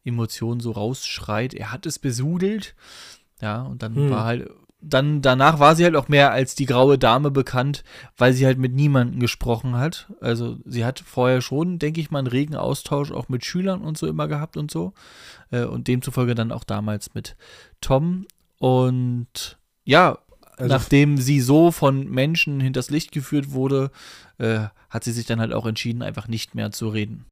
[0.05, 1.55] Emotionen so rausschreit.
[1.55, 2.75] Er hat es besudelt.
[3.40, 4.11] Ja, und dann hm.
[4.11, 4.51] war halt
[4.83, 7.85] dann danach war sie halt auch mehr als die graue Dame bekannt,
[8.16, 10.12] weil sie halt mit niemandem gesprochen hat.
[10.21, 13.99] Also sie hat vorher schon, denke ich mal, einen regen Austausch auch mit Schülern und
[13.99, 14.93] so immer gehabt und so.
[15.51, 17.37] Äh, und demzufolge dann auch damals mit
[17.81, 18.27] Tom.
[18.59, 20.19] Und ja,
[20.57, 23.90] also nachdem sie so von Menschen hinters Licht geführt wurde,
[24.38, 27.27] äh, hat sie sich dann halt auch entschieden, einfach nicht mehr zu reden.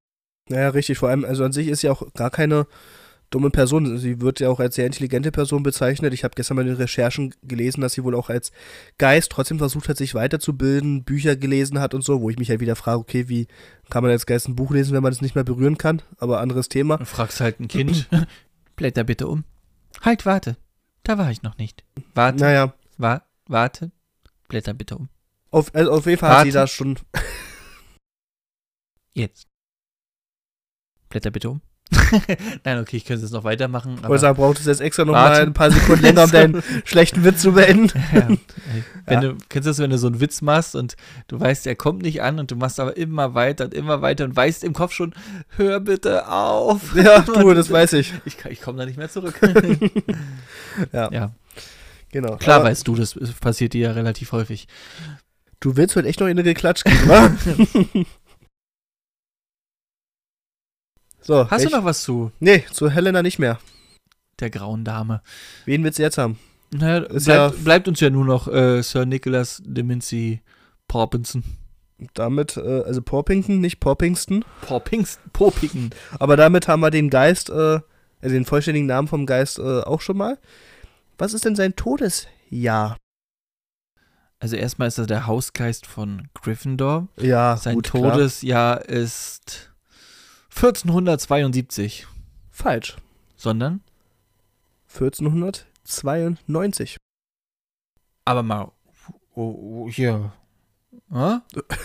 [0.48, 0.98] Naja, richtig.
[0.98, 2.66] Vor allem, also an sich ist ja auch gar keine
[3.30, 3.98] dumme Person.
[3.98, 6.14] Sie wird ja auch als sehr intelligente Person bezeichnet.
[6.14, 8.52] Ich habe gestern mal in den Recherchen gelesen, dass sie wohl auch als
[8.98, 12.60] Geist trotzdem versucht hat, sich weiterzubilden, Bücher gelesen hat und so, wo ich mich halt
[12.60, 13.46] wieder frage, okay, wie
[13.90, 16.02] kann man als Geist ein Buch lesen, wenn man es nicht mehr berühren kann?
[16.18, 16.96] Aber anderes Thema.
[16.96, 18.08] Du fragst halt ein Kind,
[18.76, 19.44] blätter bitte um.
[20.02, 20.56] Halt, warte.
[21.02, 21.84] Da war ich noch nicht.
[22.14, 22.38] Warte.
[22.38, 22.74] Naja.
[22.96, 23.92] Wa warte.
[24.48, 25.08] Blätter bitte um.
[25.50, 26.40] Auf, also auf jeden Fall warte.
[26.40, 26.98] hat sie da schon.
[29.14, 29.48] Jetzt.
[31.08, 31.62] Blätter bitte um.
[32.64, 33.98] Nein, okay, ich könnte es noch weitermachen.
[34.02, 35.40] Aber Oder braucht es jetzt extra noch warte.
[35.40, 37.90] mal ein paar Sekunden länger, um deinen schlechten Witz zu beenden?
[38.12, 38.28] Ja.
[39.06, 39.28] Wenn ja.
[39.28, 40.96] du, kennst du das, wenn du so einen Witz machst und
[41.28, 44.24] du weißt, er kommt nicht an und du machst aber immer weiter und immer weiter
[44.24, 45.14] und weißt im Kopf schon,
[45.56, 46.94] hör bitte auf.
[46.94, 48.12] Ja, du, das weiß ich.
[48.24, 49.40] Ich, ich komme da nicht mehr zurück.
[50.92, 51.10] ja.
[51.10, 51.32] ja.
[52.12, 52.36] Genau.
[52.36, 54.68] Klar aber weißt du, das passiert dir ja relativ häufig.
[55.60, 58.06] Du willst heute echt noch in eine Klatsch geben,
[61.28, 62.32] So, Hast ich, du noch was zu?
[62.40, 63.58] Nee, zu Helena nicht mehr.
[64.40, 65.20] Der grauen Dame.
[65.66, 66.38] Wen willst du jetzt haben?
[66.70, 70.40] Naja, bleibt, ja bleibt, uns ja nur noch äh, Sir Nicholas de Mincy
[70.86, 71.44] Porpinson.
[72.14, 74.42] Damit, äh, also Porpington, nicht Porpingston.
[74.62, 75.90] Porpingston, Porpington.
[76.18, 80.00] Aber damit haben wir den Geist, äh, also den vollständigen Namen vom Geist äh, auch
[80.00, 80.38] schon mal.
[81.18, 82.96] Was ist denn sein Todesjahr?
[84.40, 87.08] Also erstmal ist er der Hausgeist von Gryffindor.
[87.18, 88.88] Ja, Sein gut, Todesjahr klar.
[88.88, 89.68] ist
[90.60, 92.08] 1472.
[92.50, 92.96] Falsch.
[93.36, 93.80] Sondern?
[94.92, 96.96] 1492.
[98.24, 98.72] Aber mal,
[99.36, 100.32] oh, oh, hier.
[101.12, 101.42] Ha?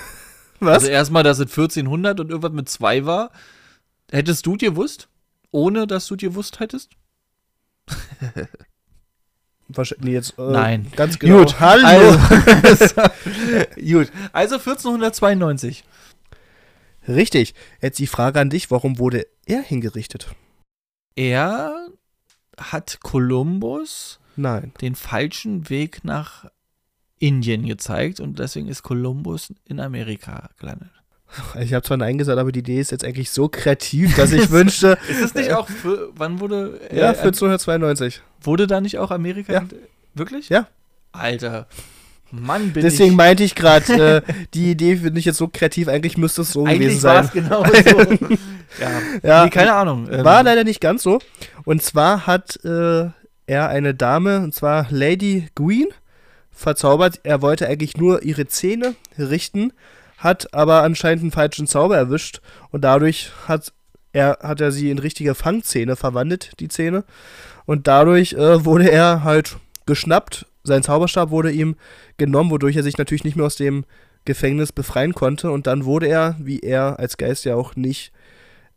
[0.59, 0.75] Was?
[0.75, 3.29] Also erstmal, dass es 1400 und irgendwas mit 2 war.
[4.12, 5.07] Hättest du dir gewusst?
[5.51, 6.93] Ohne, dass du dir gewusst hättest?
[9.67, 10.39] Wahrscheinlich nee, jetzt.
[10.39, 10.91] Äh, Nein.
[10.95, 11.39] Ganz genau.
[11.39, 12.17] Gut, hallo.
[12.63, 12.95] Also,
[13.75, 14.12] gut.
[14.31, 15.83] Also 1492.
[17.08, 17.54] Richtig.
[17.82, 20.28] Jetzt die Frage an dich, warum wurde er hingerichtet?
[21.16, 21.88] Er
[22.58, 24.74] hat Kolumbus Nein.
[24.82, 26.46] den falschen Weg nach
[27.20, 30.89] Indien gezeigt und deswegen ist Kolumbus in Amerika gelandet.
[31.60, 34.52] Ich habe zwar Nein gesagt, aber die Idee ist jetzt eigentlich so kreativ, dass ich
[34.52, 34.98] wünschte.
[35.10, 36.80] ist es nicht auch für, wann wurde.
[36.89, 38.22] Äh, ja, 1492.
[38.42, 39.54] Wurde da nicht auch Amerika?
[39.54, 39.66] Ja.
[40.13, 40.50] Wirklich?
[40.50, 40.68] Ja.
[41.12, 41.68] Alter.
[42.36, 45.88] Mann, bin Deswegen ich meinte ich gerade, äh, die Idee finde ich jetzt so kreativ,
[45.88, 47.30] eigentlich müsste es so eigentlich gewesen sein.
[47.32, 48.00] genau so.
[48.82, 48.91] ja.
[49.22, 49.43] ja.
[49.43, 50.10] Nee, keine Ahnung.
[50.12, 50.26] Ähm.
[50.26, 51.19] War leider nicht ganz so.
[51.63, 53.10] Und zwar hat äh,
[53.46, 55.88] er eine Dame, und zwar Lady Green,
[56.52, 57.19] verzaubert.
[57.24, 59.72] Er wollte eigentlich nur ihre Zähne richten,
[60.17, 62.41] hat aber anscheinend einen falschen Zauber erwischt
[62.72, 63.74] und dadurch hat
[64.12, 67.04] er, hat er sie in richtige Fangzähne verwandelt, die Zähne.
[67.65, 71.76] Und dadurch äh, wurde er halt geschnappt, sein Zauberstab wurde ihm
[72.17, 73.86] genommen, wodurch er sich natürlich nicht mehr aus dem
[74.26, 75.52] Gefängnis befreien konnte.
[75.52, 78.13] Und dann wurde er, wie er als Geist ja auch nicht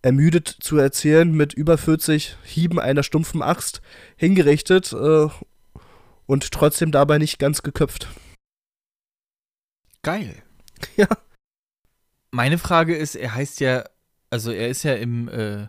[0.02, 3.80] ermüdet zu erzählen, mit über 40 Hieben einer stumpfen Axt
[4.16, 5.28] hingerichtet äh,
[6.26, 8.08] und trotzdem dabei nicht ganz geköpft.
[10.02, 10.34] Geil.
[10.96, 11.08] Ja.
[12.30, 13.84] Meine Frage ist, er heißt ja,
[14.28, 15.68] also er ist ja im, äh,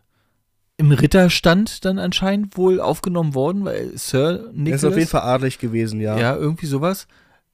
[0.77, 4.83] im Ritterstand dann anscheinend wohl aufgenommen worden, weil Sir Nicholas.
[4.83, 6.17] Er ist auf jeden Fall adlig gewesen, ja.
[6.17, 7.07] Ja, irgendwie sowas.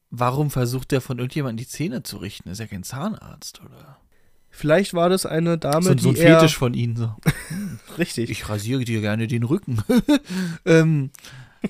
[0.10, 2.50] Warum versucht der von irgendjemandem die Zähne zu richten?
[2.50, 3.98] Ist ja kein Zahnarzt, oder?
[4.50, 6.96] Vielleicht war das eine Dame, So, so ein die er, Fetisch von ihnen.
[6.96, 7.16] So.
[7.98, 8.30] Richtig.
[8.30, 9.82] Ich rasiere dir gerne den Rücken.
[10.66, 11.10] ähm,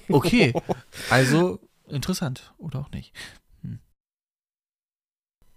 [0.09, 0.53] okay,
[1.09, 3.13] also interessant oder auch nicht.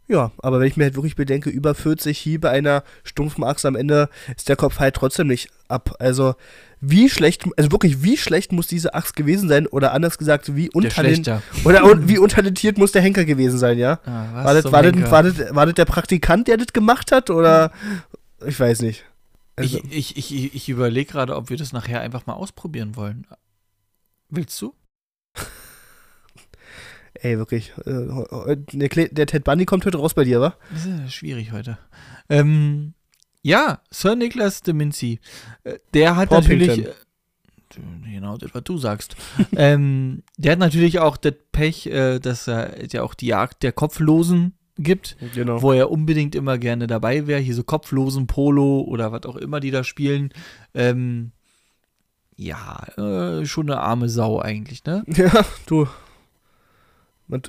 [0.09, 3.75] Ja, aber wenn ich mir halt wirklich bedenke, über 40 Hiebe einer stumpfen Axt am
[3.75, 5.97] Ende ist der Kopf halt trotzdem nicht ab.
[5.99, 6.37] Also
[6.81, 10.71] wie schlecht, also wirklich wie schlecht muss diese Axt gewesen sein oder anders gesagt, wie,
[10.71, 11.29] untalent,
[11.65, 13.99] oder un, wie untalentiert muss der Henker gewesen sein, ja?
[14.05, 17.11] Ah, was War das, war, das, war, das, war das der Praktikant, der das gemacht
[17.11, 17.73] hat oder
[18.47, 19.05] ich weiß nicht.
[19.57, 23.27] Also, ich ich, ich, ich überlege gerade, ob wir das nachher einfach mal ausprobieren wollen.
[24.29, 24.75] Willst du?
[27.23, 27.73] Ey, wirklich.
[27.85, 30.55] Äh, der, Ted Bundy kommt heute raus bei dir, wa?
[30.73, 31.79] Das ist ja schwierig heute.
[32.29, 32.95] Ähm,
[33.43, 35.21] ja, Sir Nicholas de Mincy.
[35.65, 36.67] Äh, Der hat Porpington.
[36.69, 36.87] natürlich.
[36.87, 39.17] Äh, genau, das, was du sagst.
[39.57, 41.89] ähm, der hat natürlich auch das Pech,
[42.23, 45.63] dass er ja auch die Jagd der Kopflosen gibt, Genau.
[45.63, 47.41] wo er unbedingt immer gerne dabei wäre.
[47.41, 50.33] Hier so Kopflosen, Polo oder was auch immer die da spielen.
[50.75, 51.33] Ähm,
[52.37, 55.03] ja, äh, schon eine arme Sau eigentlich, ne?
[55.15, 55.87] Ja, du.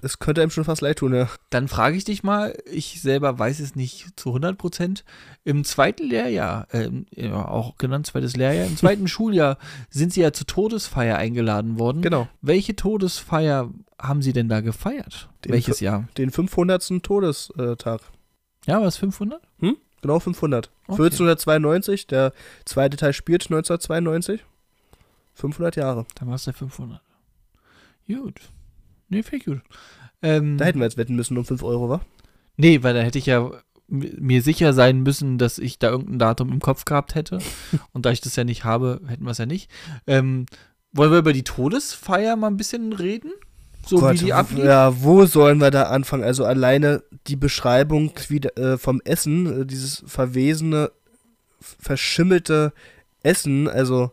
[0.01, 1.29] Es könnte einem schon fast leid tun, ja.
[1.49, 5.03] Dann frage ich dich mal, ich selber weiß es nicht zu 100 Prozent.
[5.43, 9.57] Im zweiten Lehrjahr, ähm, ja, auch genannt zweites Lehrjahr, im zweiten Schuljahr
[9.89, 12.01] sind Sie ja zur Todesfeier eingeladen worden.
[12.01, 12.27] Genau.
[12.41, 15.29] Welche Todesfeier haben Sie denn da gefeiert?
[15.45, 16.07] Den Welches Jahr?
[16.17, 17.03] Den 500.
[17.03, 18.01] Todestag.
[18.65, 19.41] Ja, was 500?
[20.01, 20.69] Genau 500.
[20.87, 21.03] Okay.
[21.03, 22.33] 1492, der
[22.65, 24.43] zweite Teil spielt 1992.
[25.33, 26.05] 500 Jahre.
[26.15, 27.01] Dann war es der 500.
[28.07, 28.41] Gut.
[29.09, 29.61] Nee, viel gut.
[30.21, 32.01] Ähm, Da hätten wir jetzt wetten müssen um 5 Euro, wa?
[32.57, 33.51] Nee, weil da hätte ich ja
[33.87, 37.39] mir sicher sein müssen, dass ich da irgendein Datum im Kopf gehabt hätte.
[37.93, 39.69] Und da ich das ja nicht habe, hätten wir es ja nicht.
[40.07, 40.45] Ähm,
[40.91, 43.31] wollen wir über die Todesfeier mal ein bisschen reden?
[43.85, 44.65] So wie die ablief?
[44.65, 46.23] Ja, wo sollen wir da anfangen?
[46.23, 50.91] Also alleine die Beschreibung wie, äh, vom Essen, äh, dieses verwesene,
[51.61, 52.73] verschimmelte
[53.23, 54.11] Essen, also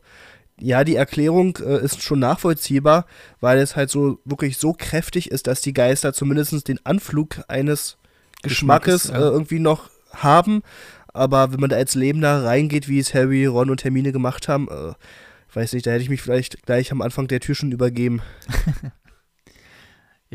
[0.61, 3.07] ja, die Erklärung äh, ist schon nachvollziehbar,
[3.41, 7.99] weil es halt so wirklich so kräftig ist, dass die Geister zumindest den Anflug eines
[8.43, 9.29] Geschmackes, Geschmackes, ja.
[9.29, 10.63] äh, irgendwie noch haben.
[11.09, 14.69] Aber wenn man da als Lebender reingeht, wie es Harry, Ron und Hermine gemacht haben,
[14.69, 14.93] äh,
[15.55, 18.21] weiß nicht, da hätte ich mich vielleicht gleich am Anfang der Tür schon übergeben.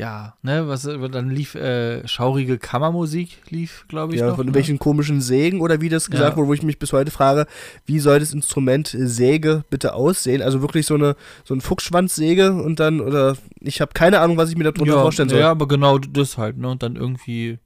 [0.00, 4.20] Ja, ne, was dann lief äh, schaurige Kammermusik, lief, glaube ich.
[4.20, 4.54] Ja, noch, von ne?
[4.54, 6.36] welchen komischen Sägen oder wie das gesagt Ja.
[6.38, 7.46] wurde, wo ich mich bis heute frage,
[7.84, 10.40] wie soll das Instrument äh, Säge bitte aussehen?
[10.40, 14.48] Also wirklich so eine so ein Fuchsschwanzsäge und dann, oder ich habe keine Ahnung, was
[14.48, 15.40] ich mir darunter ja, vorstellen soll.
[15.40, 16.70] Ja, aber genau das halt, ne?
[16.70, 17.58] Und dann irgendwie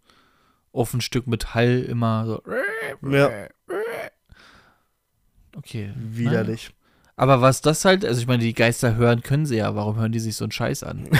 [0.72, 2.42] auf ein Stück Metall immer so.
[3.08, 3.30] Ja.
[5.56, 5.92] Okay.
[5.96, 6.72] Widerlich.
[7.14, 10.10] Aber was das halt, also ich meine, die Geister hören können sie ja, warum hören
[10.10, 11.08] die sich so einen Scheiß an?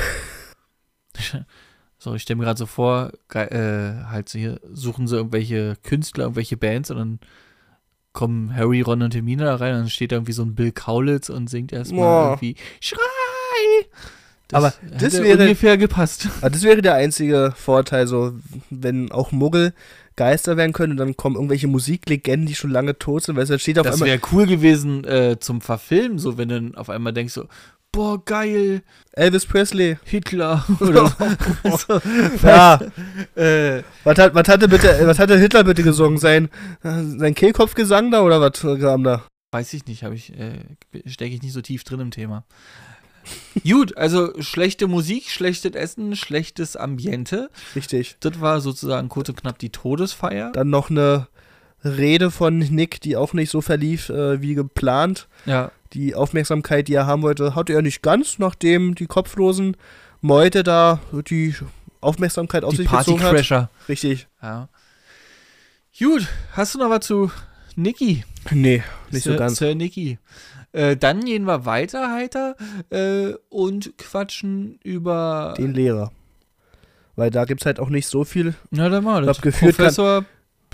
[1.99, 6.25] so, ich stelle mir gerade so vor, äh, halt so hier suchen sie irgendwelche Künstler,
[6.25, 7.19] irgendwelche Bands und dann
[8.13, 10.71] kommen Harry, Ron und Hermine da rein und dann steht da irgendwie so ein Bill
[10.73, 12.29] Kaulitz und singt erstmal Boah.
[12.33, 12.99] irgendwie Schrei!
[14.53, 16.29] Aber das hätte wäre- ungefähr gepasst.
[16.41, 18.35] Aber das wäre der einzige Vorteil, so
[18.71, 19.73] wenn auch Muggel
[20.17, 23.61] Geister werden können und dann kommen irgendwelche Musiklegenden, die schon lange tot sind, weil es
[23.63, 24.11] steht auf Das einmal.
[24.11, 27.49] wäre cool gewesen äh, zum Verfilmen, so wenn du dann auf einmal denkst so,
[27.95, 29.97] boah, geil, Elvis Presley.
[30.05, 31.09] Hitler oder
[31.79, 32.01] so.
[32.43, 32.81] Ja,
[33.37, 36.19] äh, was hat, was hatte bitte, was hatte Hitler bitte gesungen?
[36.19, 36.49] Sein,
[36.83, 39.23] sein Kehlkopfgesang da oder was kam da?
[39.53, 40.59] Weiß ich nicht, habe ich, äh,
[41.07, 42.45] stecke ich nicht so tief drin im Thema.
[43.67, 47.51] Gut, also schlechte Musik, schlechtes Essen, schlechtes Ambiente.
[47.75, 48.17] Richtig.
[48.21, 50.53] Das war sozusagen kurz und knapp die Todesfeier.
[50.53, 51.29] Dann noch eine
[51.85, 55.29] Rede von Nick, die auch nicht so verlief äh, wie geplant.
[55.47, 59.77] Ja, Die Aufmerksamkeit, die er haben wollte, hatte er nicht ganz, nachdem die kopflosen
[60.21, 61.55] Meute da die
[62.01, 63.31] Aufmerksamkeit auf die sich gezogen hat.
[63.31, 63.71] Partycrasher.
[63.89, 64.27] Richtig.
[64.43, 64.69] Ja.
[65.99, 67.31] Gut, hast du noch was zu
[67.77, 68.25] Niki?
[68.51, 69.57] Nee, nicht Sir, so ganz.
[69.59, 70.19] Sir Niki.
[70.73, 72.57] Äh, dann gehen wir weiter, heiter,
[72.91, 75.55] äh, und quatschen über.
[75.57, 76.11] Den Lehrer.
[77.17, 78.55] Weil da gibt es halt auch nicht so viel.
[78.71, 79.21] Na, dann mal.
[79.23, 79.41] Ich das.
[79.41, 79.87] geführt kann-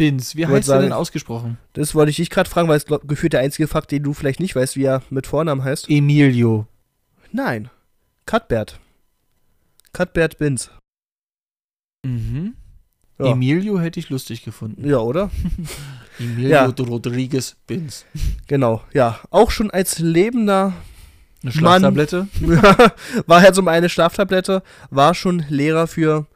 [0.01, 0.35] Binz.
[0.35, 1.59] Wie heißt er denn ausgesprochen?
[1.75, 4.15] Das wollte ich dich gerade fragen, weil es glaub, gefühlt der einzige Fakt, den du
[4.15, 5.91] vielleicht nicht weißt, wie er mit Vornamen heißt.
[5.91, 6.67] Emilio.
[7.33, 7.69] Nein.
[8.25, 8.81] Cuthbert.
[9.93, 10.71] Cuthbert Binz.
[12.03, 12.55] Mhm.
[13.19, 13.33] Ja.
[13.33, 14.89] Emilio hätte ich lustig gefunden.
[14.89, 15.31] Ja, oder?
[16.19, 16.65] Emilio Ja.
[16.65, 18.07] Rodriguez Binz.
[18.47, 19.21] Genau, ja.
[19.29, 20.73] Auch schon als lebender
[21.43, 21.53] Eine Mann.
[21.53, 22.27] Schlaftablette.
[23.27, 26.27] war halt so eine Schlaftablette, war schon Lehrer für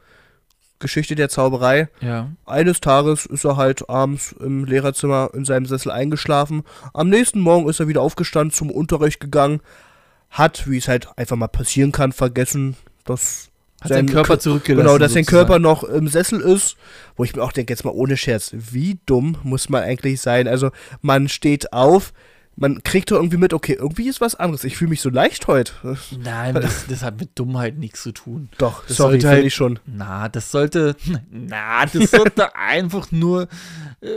[0.85, 1.89] Geschichte der Zauberei.
[2.01, 2.29] Ja.
[2.45, 6.63] Eines Tages ist er halt abends im Lehrerzimmer in seinem Sessel eingeschlafen.
[6.93, 9.61] Am nächsten Morgen ist er wieder aufgestanden, zum Unterricht gegangen,
[10.29, 12.75] hat, wie es halt einfach mal passieren kann, vergessen,
[13.05, 13.49] dass
[13.81, 14.85] Hat seinen Körper zurückgelassen.
[14.85, 15.25] Genau, dass sein.
[15.25, 16.75] Körper noch im Sessel ist,
[17.15, 20.47] wo ich mir auch denke, jetzt mal ohne Scherz, wie dumm muss man eigentlich sein?
[20.47, 20.71] Also,
[21.01, 22.13] man steht auf,
[22.57, 24.63] man kriegt doch irgendwie mit, okay, irgendwie ist was anderes.
[24.63, 25.73] Ich fühle mich so leicht heute.
[26.17, 28.49] Nein, das, das hat mit Dummheit nichts zu tun.
[28.57, 29.79] Doch, Das sorry, finde halt- ich schon.
[29.85, 30.95] Na, das sollte,
[31.31, 33.49] na, das sollte einfach nur
[34.01, 34.07] äh,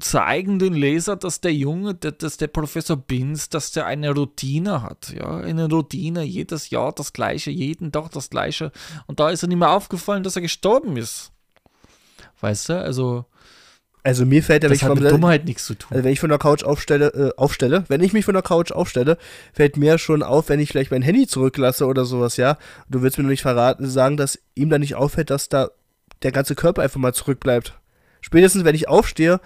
[0.00, 4.82] zeigen den Leser, dass der Junge, dass, dass der Professor Binz, dass der eine Routine
[4.82, 8.72] hat, ja, eine Routine, jedes Jahr das Gleiche, jeden Tag das Gleiche.
[9.06, 11.32] Und da ist er nicht mehr aufgefallen, dass er gestorben ist.
[12.40, 13.26] Weißt du, also
[14.06, 15.88] Also, mir fällt ja, wenn das ich hat mit Se- Dummheit nichts zu tun.
[15.90, 18.70] Also wenn ich von der Couch aufstelle, äh, aufstelle, wenn ich mich von der Couch
[18.70, 19.16] aufstelle,
[19.54, 22.58] fällt mir schon auf, wenn ich vielleicht mein Handy zurücklasse oder sowas, ja.
[22.88, 25.70] Du willst mir noch nicht verraten, sagen, dass ihm da nicht auffällt, dass da
[26.22, 27.78] der ganze Körper einfach mal zurückbleibt.
[28.20, 29.40] Spätestens, wenn ich aufstehe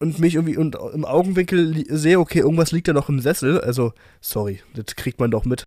[0.00, 3.92] und mich irgendwie und im Augenwinkel sehe, okay, irgendwas liegt da noch im Sessel, also,
[4.20, 5.62] sorry, das kriegt man doch mit.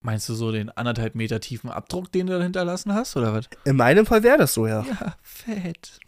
[0.00, 3.46] Meinst du so den anderthalb Meter tiefen Abdruck, den du da hinterlassen hast, oder was?
[3.64, 4.84] In meinem Fall wäre das so, ja.
[4.88, 5.98] Ja, fett.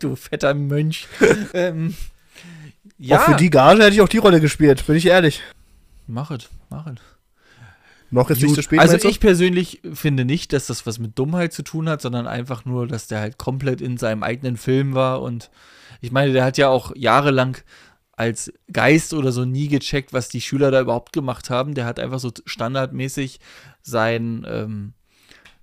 [0.00, 1.06] du fetter Mönch.
[1.52, 1.94] ähm,
[2.96, 5.42] ja, Auch für die Gage hätte ich auch die Rolle gespielt, bin ich ehrlich.
[6.06, 6.96] mach es, mach es.
[8.10, 8.80] Noch ist nicht Gut, zu spät.
[8.80, 12.64] also ich persönlich finde nicht, dass das was mit Dummheit zu tun hat, sondern einfach
[12.64, 15.50] nur, dass der halt komplett in seinem eigenen Film war und
[16.00, 17.58] ich meine, der hat ja auch jahrelang
[18.18, 21.74] als Geist oder so nie gecheckt, was die Schüler da überhaupt gemacht haben.
[21.74, 23.38] Der hat einfach so standardmäßig
[23.80, 24.94] sein, ähm,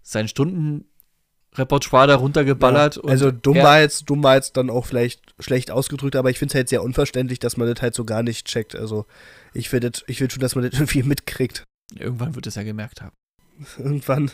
[0.02, 2.96] sein Stundenrepertoire da runtergeballert.
[2.96, 6.40] Ja, also dumm war jetzt, dumm war jetzt dann auch vielleicht schlecht ausgedrückt, aber ich
[6.40, 8.74] finde es halt sehr unverständlich, dass man das halt so gar nicht checkt.
[8.74, 9.06] Also
[9.54, 11.66] ich will, das, ich will schon, dass man das irgendwie mitkriegt.
[11.94, 13.16] Irgendwann wird es ja gemerkt haben.
[13.78, 14.32] Irgendwann.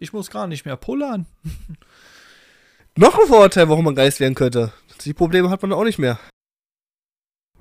[0.00, 1.26] Ich muss gar nicht mehr pullern.
[2.96, 4.72] Noch ein Vorurteil, warum man Geist werden könnte.
[5.04, 6.18] Die Probleme hat man auch nicht mehr.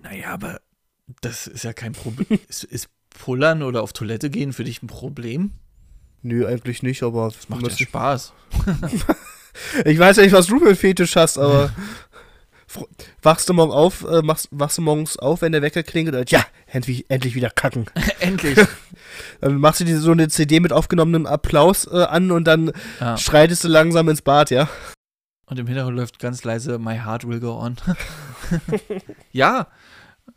[0.05, 0.59] Naja, aber
[1.21, 2.39] das ist ja kein Problem.
[2.47, 5.51] ist, ist Pullern oder auf Toilette gehen für dich ein Problem?
[6.21, 8.33] Nö, eigentlich nicht, aber Das macht ja Spaß.
[9.85, 11.71] ich weiß ja nicht, was du für Fetisch hast, aber
[13.21, 16.31] wachst du morgen auf, äh, machst, wachst du morgens auf, wenn der Wecker klingelt und
[16.31, 17.85] ja, endlich, endlich wieder kacken.
[18.19, 18.59] Endlich.
[19.41, 23.17] Dann machst du dir so eine CD mit aufgenommenem Applaus äh, an und dann Ja.
[23.17, 24.67] schreitest du langsam ins Bad, ja?
[25.47, 27.77] Und im Hintergrund läuft ganz leise My Heart Will Go On.
[29.31, 29.67] Ja.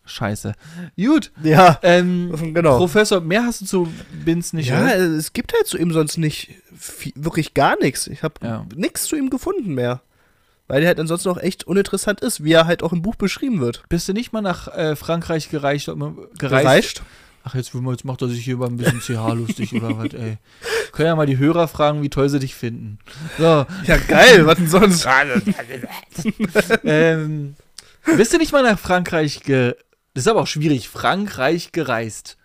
[0.05, 0.55] Scheiße.
[0.96, 1.32] Gut.
[1.42, 2.78] Ja, Ähm, genau.
[2.78, 3.92] Professor, mehr hast du zu
[4.24, 4.96] Binz nicht, ja, oder?
[4.96, 8.07] äh, es gibt halt zu ihm sonst nicht viel, wirklich gar nichts.
[8.07, 8.64] Ich habe Ja.
[8.74, 10.01] nichts zu ihm gefunden mehr.
[10.66, 13.61] Weil er halt ansonsten auch echt uninteressant ist, wie er halt auch im Buch beschrieben
[13.61, 13.84] wird.
[13.88, 16.01] Bist du nicht mal nach äh, Frankreich gereicht, um,
[16.38, 16.38] gereist?
[16.38, 17.03] Gereicht?
[17.44, 20.36] Ach, jetzt, jetzt macht er sich hier über ein bisschen CH lustig oder was, ey.
[20.92, 22.99] Können ja mal die Hörer fragen, wie toll sie dich finden.
[23.38, 25.07] So, Ja, geil, was denn sonst?
[26.84, 27.55] ähm,
[28.16, 29.74] bist du nicht mal nach Frankreich ge...
[30.14, 30.88] Das ist aber auch schwierig.
[30.88, 32.38] Frankreich gereist.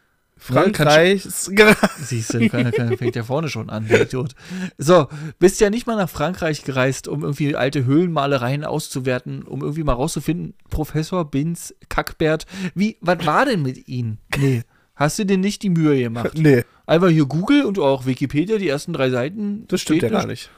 [0.44, 1.24] Frankreich.
[1.24, 4.36] Siehst du, fängt ja vorne schon an, der Idiot.
[4.78, 5.08] So,
[5.40, 9.94] bist ja nicht mal nach Frankreich gereist, um irgendwie alte Höhlenmalereien auszuwerten, um irgendwie mal
[9.94, 12.46] rauszufinden, Professor Binz, Kackbert,
[12.76, 14.20] wie, was war denn mit Ihnen?
[14.38, 14.64] Nee.
[14.96, 16.38] Hast du dir nicht die Mühe gemacht?
[16.38, 19.66] nee, Einfach hier Google und auch Wikipedia, die ersten drei Seiten.
[19.68, 20.52] das stimmt ja gar nicht.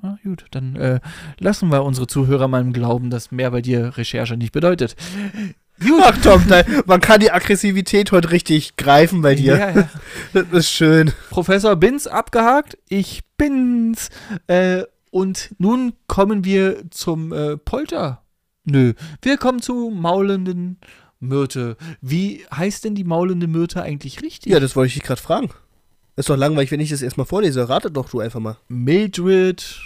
[0.00, 1.00] Ah, gut, dann äh,
[1.38, 4.96] lassen wir unsere Zuhörer mal im Glauben, dass mehr bei dir Recherche nicht bedeutet.
[5.80, 6.02] Gut.
[6.02, 9.56] Ach Tom, da, man kann die Aggressivität heute richtig greifen bei dir.
[9.56, 9.88] Ja, ja.
[10.32, 11.12] Das ist schön.
[11.30, 12.78] Professor Binz abgehakt.
[12.88, 14.08] Ich bin's.
[14.46, 18.22] Äh, und nun kommen wir zum äh, Polter.
[18.64, 20.78] Nö, wir kommen zu maulenden
[21.20, 21.76] Myrte.
[22.00, 24.52] Wie heißt denn die maulende Myrte eigentlich richtig?
[24.52, 25.50] Ja, das wollte ich dich gerade fragen.
[26.16, 27.68] Ist doch langweilig, wenn ich das erstmal vorlese.
[27.68, 28.56] Rate doch du einfach mal.
[28.68, 29.80] Mildred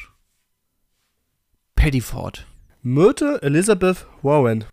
[1.75, 2.47] Pettiford.
[2.83, 4.65] Myrte Elizabeth Warren.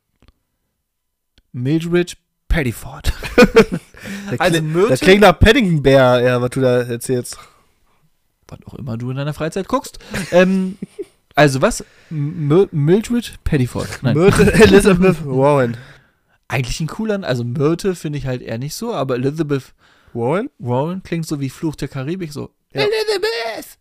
[1.51, 3.13] Mildred Pettiford.
[4.37, 7.37] Also Myrte- Das klingt nach Paddington Bear, ja, was du da erzählst.
[8.47, 9.97] Was auch immer du in deiner Freizeit guckst.
[10.31, 10.77] ähm,
[11.35, 11.83] also was?
[12.11, 13.87] M Mildred Pettiford.
[14.01, 14.17] Nein.
[14.17, 15.77] Myrte Elizabeth Warren.
[16.49, 19.73] Eigentlich ein cooler, also Myrte finde ich halt eher nicht so, aber Elizabeth
[20.13, 20.49] Warren?
[20.59, 22.53] Warren klingt so wie Fluch der Karibik, so.
[22.73, 22.81] Ja.
[22.81, 23.77] Elizabeth!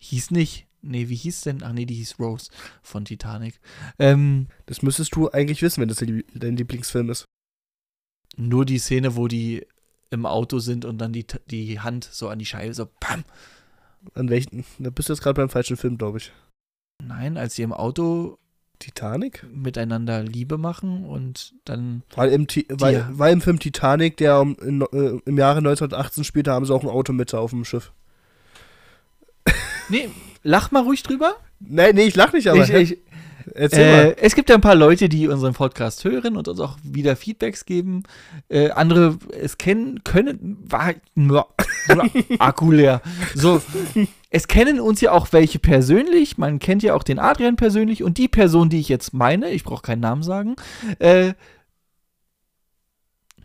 [0.00, 0.66] Hieß nicht.
[0.82, 1.62] Nee, wie hieß denn?
[1.64, 2.50] Ach nee, die hieß Rose
[2.82, 3.58] von Titanic.
[3.98, 7.24] Ähm, Das müsstest du eigentlich wissen, wenn das dein Lieb- dein Lieblingsfilm ist.
[8.36, 9.66] nur die Szene, wo die
[10.10, 13.24] im Auto sind und dann die, die Hand so an die Scheibe, so bam.
[14.14, 14.64] An welchen?
[14.78, 16.32] Da bist du jetzt gerade beim falschen Film, glaube ich.
[17.02, 18.38] Nein, als sie im Auto
[18.78, 19.44] Titanic?
[19.52, 22.02] Miteinander Liebe machen und dann.
[22.14, 26.52] Weil im, weil, weil im Film Titanic, der um, in, äh, im Jahre 1918 spielte,
[26.52, 27.92] haben sie auch ein Auto mit auf dem Schiff.
[29.88, 30.08] Nee,
[30.42, 31.36] lach mal ruhig drüber.
[31.60, 32.64] Nee, nee, ich lach nicht, aber.
[32.64, 32.98] Ich, ich,
[33.54, 36.78] erzähl äh, es gibt ja ein paar Leute, die unseren Podcast hören und uns auch
[36.82, 38.02] wieder Feedbacks geben.
[38.48, 40.94] Äh, andere es kennen, können, war,
[42.38, 43.02] Akku leer.
[43.34, 43.62] So,
[44.30, 46.38] es kennen uns ja auch welche persönlich.
[46.38, 49.64] Man kennt ja auch den Adrian persönlich und die Person, die ich jetzt meine, ich
[49.64, 50.56] brauche keinen Namen sagen,
[50.98, 51.34] äh,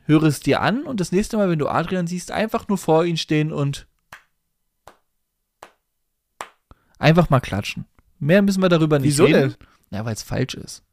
[0.05, 3.05] höre es dir an und das nächste Mal, wenn du Adrian siehst, einfach nur vor
[3.05, 3.87] ihn stehen und
[6.99, 7.85] einfach mal klatschen.
[8.19, 9.55] Mehr müssen wir darüber nicht Wieso reden.
[9.59, 9.67] denn?
[9.91, 10.83] Ja, weil es falsch ist.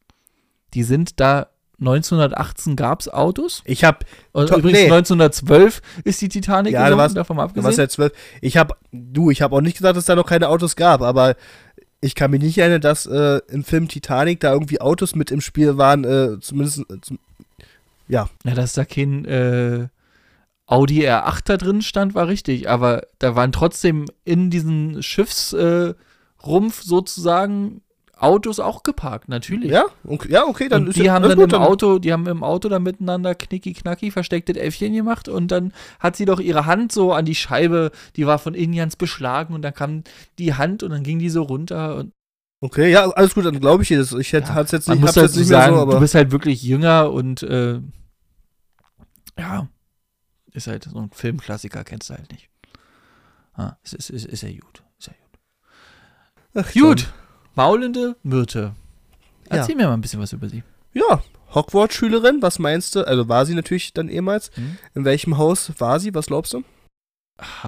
[0.75, 1.49] Die sind da
[1.81, 3.63] 1918 gab es Autos.
[3.65, 4.85] Ich hab, Und To- übrigens nee.
[4.87, 7.85] 1912 ist die Titanic Ja, warst- davon mal du warst abgesehen.
[7.85, 8.13] ja zwölf.
[8.43, 11.37] Ich hab, du, ich hab auch nicht gesagt, dass da noch keine Autos gab, aber
[12.01, 15.41] ich kann mich nicht erinnern, dass äh, im Film Titanic da irgendwie Autos mit im
[15.41, 17.19] Spiel waren, äh, zumindest, äh, zum,
[18.09, 18.29] ja.
[18.43, 19.87] Na, dass da kein äh,
[20.67, 22.69] Audi R8 da drin stand, war richtig.
[22.69, 25.97] Aber da waren trotzdem in diesem Schiffsrumpf
[26.81, 27.83] äh, sozusagen
[28.21, 29.71] Autos auch geparkt, natürlich.
[29.71, 32.13] Ja, okay, ja, okay, dann und ist die ja, haben dann gut, im Auto, die
[32.13, 36.41] haben im Auto dann miteinander knicki knacki verstecktes Äffchen gemacht und dann hat sie doch
[36.41, 40.05] ihre Hand so an die Scheibe, die war von innen ganz beschlagen und dann kam
[40.39, 42.13] die Hand und dann ging die so runter und
[42.61, 44.13] Okay, ja, alles gut, dann glaube ich dir das.
[44.13, 45.95] Ich hätte Ja, hat's jetzt nicht, muss hab's halt jetzt nicht sagen, so, aber.
[45.95, 47.81] du bist halt wirklich jünger und äh,
[49.39, 49.69] ja,
[50.53, 52.51] ist halt so ein Filmklassiker, kennst du halt nicht.
[53.55, 54.83] Ah, ist, ist, ist, ist ja gut.
[54.99, 56.65] Ist ja gut.
[56.67, 57.13] Ach, Gut,
[57.59, 58.73] maulende Myrte.
[59.51, 59.57] Ja.
[59.57, 60.63] Erzähl mir mal ein bisschen was über sie.
[60.93, 61.23] Ja,
[61.55, 63.05] Hogwarts-Schülerin, was meinst du?
[63.05, 64.53] Also war sie natürlich dann ehemals.
[64.55, 64.79] Hm?
[64.95, 66.15] In welchem Haus war sie?
[66.15, 66.63] Was glaubst du?
[67.41, 67.67] Hafe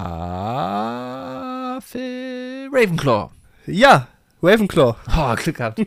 [2.73, 3.31] Ravenclaw.
[3.67, 4.07] Ja,
[4.41, 4.95] Ravenclaw.
[5.17, 5.81] Oh, Glück gehabt.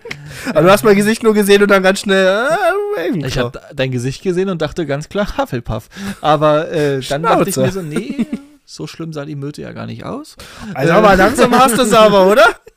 [0.50, 3.28] Aber du hast mein Gesicht nur gesehen und dann ganz schnell äh, Ravenclaw.
[3.28, 5.88] Ich habe dein Gesicht gesehen und dachte ganz klar Hufflepuff.
[6.20, 8.26] Aber äh, dann dachte ich mir so, nee,
[8.66, 10.36] so schlimm sah die Myrte ja gar nicht aus.
[10.74, 12.44] also aber langsam hast du es aber, oder?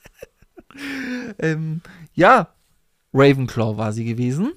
[1.39, 1.83] Ähm,
[2.15, 2.55] ja,
[3.13, 4.53] Ravenclaw war sie gewesen.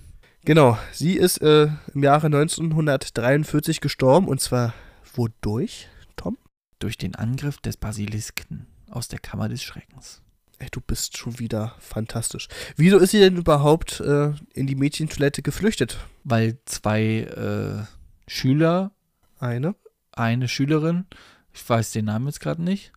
[0.46, 4.74] Genau, sie ist äh, im Jahre 1943 gestorben und zwar
[5.14, 6.38] wodurch, Tom?
[6.78, 10.22] Durch den Angriff des Basilisken aus der Kammer des Schreckens.
[10.60, 12.48] Ey, du bist schon wieder fantastisch.
[12.76, 15.98] Wieso ist sie denn überhaupt äh, in die Mädchentoilette geflüchtet?
[16.24, 17.86] Weil zwei äh,
[18.32, 18.92] Schüler,
[19.40, 19.76] Eine?
[20.12, 21.06] eine Schülerin,
[21.54, 22.92] ich weiß den Namen jetzt gerade nicht,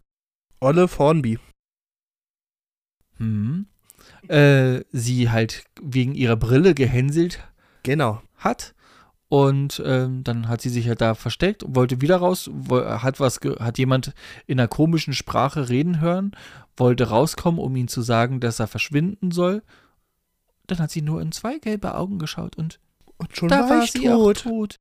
[0.60, 1.38] Olive Hornby.
[3.22, 3.66] Hm,
[4.28, 7.40] äh, sie halt wegen ihrer Brille gehänselt
[7.82, 8.20] Genau.
[8.36, 8.74] hat.
[9.28, 13.18] Und ähm, dann hat sie sich halt da versteckt und wollte wieder raus, wo, hat
[13.18, 14.12] was, hat jemand
[14.46, 16.32] in einer komischen Sprache reden hören,
[16.76, 19.62] wollte rauskommen, um ihm zu sagen, dass er verschwinden soll.
[20.66, 22.78] Dann hat sie nur in zwei gelbe Augen geschaut und
[23.16, 24.42] Und schon da war war sie auch tot.
[24.42, 24.76] tot.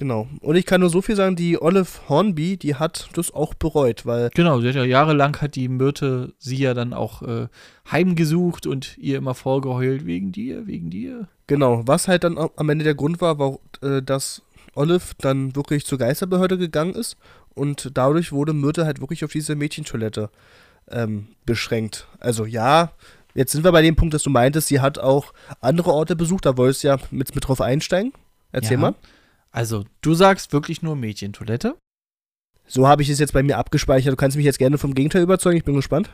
[0.00, 0.28] Genau.
[0.40, 4.06] Und ich kann nur so viel sagen, die Olive Hornby, die hat das auch bereut,
[4.06, 7.48] weil Genau, sie hat ja jahrelang hat die Myrte sie ja dann auch äh,
[7.90, 11.28] heimgesucht und ihr immer vorgeheult, wegen dir, wegen dir.
[11.46, 14.40] Genau, was halt dann am Ende der Grund war, war, äh, dass
[14.74, 17.18] Olive dann wirklich zur Geisterbehörde gegangen ist
[17.54, 20.30] und dadurch wurde Myrte halt wirklich auf diese Mädchentoilette
[20.90, 22.08] ähm, beschränkt.
[22.20, 22.92] Also ja,
[23.34, 26.46] jetzt sind wir bei dem Punkt, dass du meintest, sie hat auch andere Orte besucht,
[26.46, 28.14] da wolltest du ja mit, mit drauf einsteigen.
[28.50, 28.78] Erzähl Ja.
[28.78, 28.94] mal.
[29.50, 31.76] Also, du sagst wirklich nur Mädchentoilette.
[32.66, 34.12] So habe ich es jetzt bei mir abgespeichert.
[34.12, 36.10] Du kannst mich jetzt gerne vom Gegenteil überzeugen, ich bin gespannt.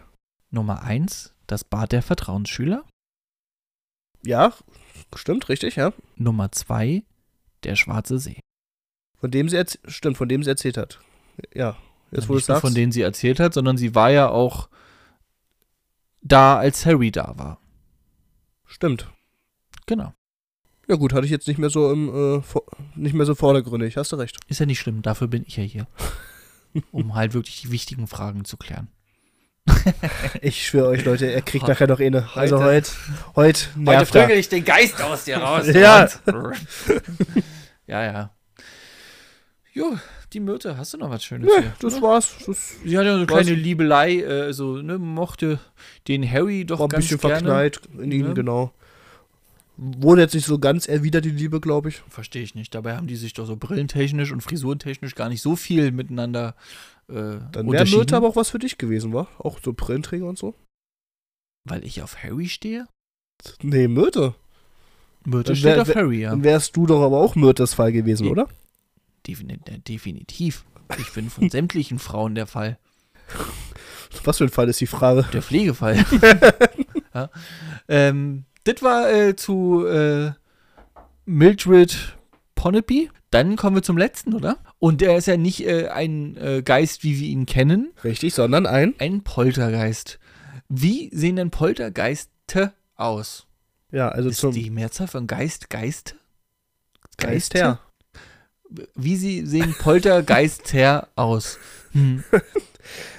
[0.51, 2.85] Nummer eins, das Bad der Vertrauensschüler.
[4.25, 4.55] Ja,
[5.15, 5.93] stimmt, richtig, ja.
[6.17, 7.03] Nummer zwei,
[7.65, 8.41] der Schwarze See.
[9.19, 11.01] Von dem sie erz- stimmt, von dem sie erzählt hat.
[11.55, 11.77] Ja,
[12.11, 12.61] jetzt wo du es Nicht nur sagst.
[12.63, 14.69] von denen sie erzählt hat, sondern sie war ja auch
[16.23, 17.61] da, als Harry da war.
[18.65, 19.13] Stimmt.
[19.87, 20.13] Genau.
[20.89, 22.09] Ja gut, hatte ich jetzt nicht mehr so im
[22.39, 22.65] äh, vor-
[22.97, 23.97] nicht mehr so vordergründig.
[23.97, 24.37] Hast du recht.
[24.49, 25.87] Ist ja nicht schlimm, dafür bin ich ja hier.
[26.93, 28.89] um halt wirklich die wichtigen Fragen zu klären.
[30.43, 32.29] Ich schwöre euch, Leute, er kriegt Heute- nachher noch eine.
[32.35, 32.91] Also heute-
[33.35, 34.31] heute, heute nervt er.
[34.37, 35.67] ich den Geist aus dir raus.
[35.67, 36.09] Ja.
[37.87, 38.31] ja, ja.
[39.73, 39.97] Jo,
[40.33, 41.73] die Myrte, hast du noch was Schönes Nee, hier?
[41.81, 42.35] das war's.
[42.47, 45.59] Das Sie hat ja so eine kleine Liebelei, äh, so, ne, mochte
[46.09, 47.35] den Harry doch war ein ganz bisschen gerne.
[47.37, 48.33] verknallt in ihn, Ja.
[48.33, 48.73] genau.
[49.79, 51.97] Wurde jetzt nicht so ganz erwidert, die Liebe, glaube ich.
[52.09, 52.75] Verstehe ich nicht.
[52.75, 56.55] Dabei haben die sich doch so brillentechnisch und frisurentechnisch gar nicht so viel miteinander
[57.09, 57.85] äh, Dann wäre.
[57.85, 59.29] Myrte aber auch was für dich gewesen, war?
[59.39, 60.55] Auch so Brillenträger und so?
[61.69, 62.87] Weil ich auf Harry stehe?
[63.61, 64.35] Nee, Myrte.
[65.25, 66.31] Myrte Dann steht wär- auf Harry, ja.
[66.31, 68.31] Dann wärst du doch aber auch Myrtes Fall gewesen, Nee.
[68.31, 68.49] oder?
[69.29, 70.65] Äh, definitiv.
[70.99, 72.79] Ich bin von sämtlichen Frauen der Fall.
[74.25, 75.27] Was für ein Fall ist die Frage?
[75.33, 75.97] Der Pflegefall.
[77.15, 77.29] ja.
[77.89, 80.33] ähm, das war äh, zu äh,
[81.25, 82.17] Mildred
[82.55, 83.09] Ponape.
[83.31, 84.59] Dann kommen wir zum letzten, oder?
[84.79, 87.93] Und der ist ja nicht äh, ein äh, Geist, wie wir ihn kennen.
[88.03, 88.95] Richtig, sondern ein.
[88.99, 90.19] Ein Poltergeist.
[90.69, 93.47] Wie sehen denn Poltergeiste aus?
[93.93, 96.17] Ja, also ist zum die Mehrzahl von Geist, Geist?
[97.19, 97.81] Geister.
[98.95, 101.59] Wie sie sehen Poltergeister aus?
[101.93, 102.25] Hm.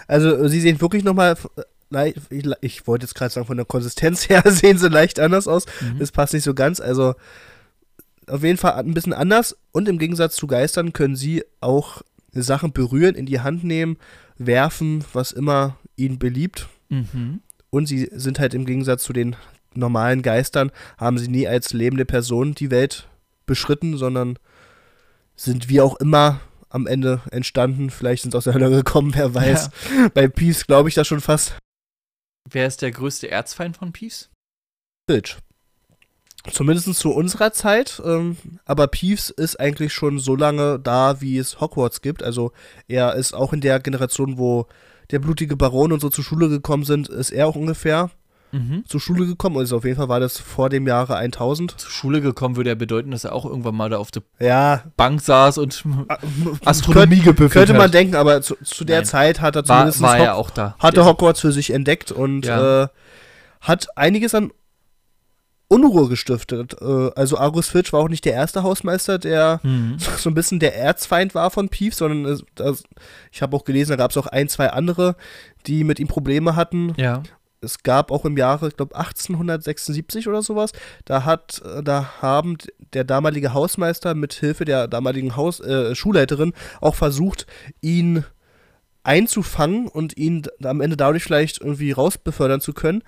[0.09, 1.35] Also sie sehen wirklich nochmal,
[1.91, 5.65] ich, ich wollte jetzt gerade sagen, von der Konsistenz her sehen sie leicht anders aus.
[5.81, 5.99] Mhm.
[5.99, 6.79] Das passt nicht so ganz.
[6.79, 7.15] Also
[8.27, 9.57] auf jeden Fall ein bisschen anders.
[9.71, 12.01] Und im Gegensatz zu Geistern können sie auch
[12.33, 13.97] Sachen berühren, in die Hand nehmen,
[14.37, 16.67] werfen, was immer ihnen beliebt.
[16.89, 17.41] Mhm.
[17.69, 19.35] Und sie sind halt im Gegensatz zu den
[19.73, 23.07] normalen Geistern, haben sie nie als lebende Person die Welt
[23.45, 24.37] beschritten, sondern
[25.35, 27.89] sind wie auch immer am Ende entstanden.
[27.89, 29.69] Vielleicht sind sie aus der Hölle gekommen, wer weiß.
[30.13, 31.55] Bei Peace glaube ich das schon fast.
[32.49, 34.29] Wer ist der größte Erzfeind von Peace?
[35.09, 35.37] Filch.
[36.49, 38.01] Zumindest zu unserer Zeit.
[38.05, 42.23] Ähm, aber Peeves ist eigentlich schon so lange da, wie es Hogwarts gibt.
[42.23, 42.53] Also
[42.87, 44.67] er ist auch in der Generation, wo
[45.11, 48.11] der blutige Baron und so zur Schule gekommen sind, ist er auch ungefähr
[48.51, 48.83] Mhm.
[48.87, 49.57] zur Schule gekommen.
[49.57, 51.79] Also auf jeden Fall war das vor dem Jahre 1000.
[51.79, 54.83] Zur Schule gekommen würde ja bedeuten, dass er auch irgendwann mal da auf der Ja,
[54.95, 56.15] Bank saß und äh,
[56.65, 57.93] Astronomie könnte, gebüffelt könnte man hat.
[57.93, 59.05] denken, aber zu, zu der Nein.
[59.05, 60.75] Zeit hat er War, zumindest war Hog- er auch da.
[60.79, 62.83] hatte Hogwarts für sich entdeckt und Ja.
[62.83, 62.87] äh,
[63.61, 64.51] hat einiges an
[65.69, 66.77] Unruhe gestiftet.
[66.81, 69.97] Äh, also Argus Filch war auch nicht der erste Hausmeister, der Mhm.
[70.17, 72.83] so ein bisschen der Erzfeind war von Peeves, sondern das,
[73.31, 75.15] ich habe auch gelesen, da gab es auch ein, zwei andere,
[75.65, 76.93] die mit ihm Probleme hatten.
[76.95, 77.21] Ja.
[77.61, 80.71] Es gab auch im Jahre, ich glaube 1876 oder sowas,
[81.05, 82.57] da hat, äh, da haben
[82.93, 87.47] der damalige Hausmeister mit Hilfe der damaligen Haus, äh, Schulleiterin auch versucht,
[87.81, 88.23] ihn
[89.03, 93.03] einzufangen und ihn am Ende dadurch vielleicht irgendwie rausbefördern zu können.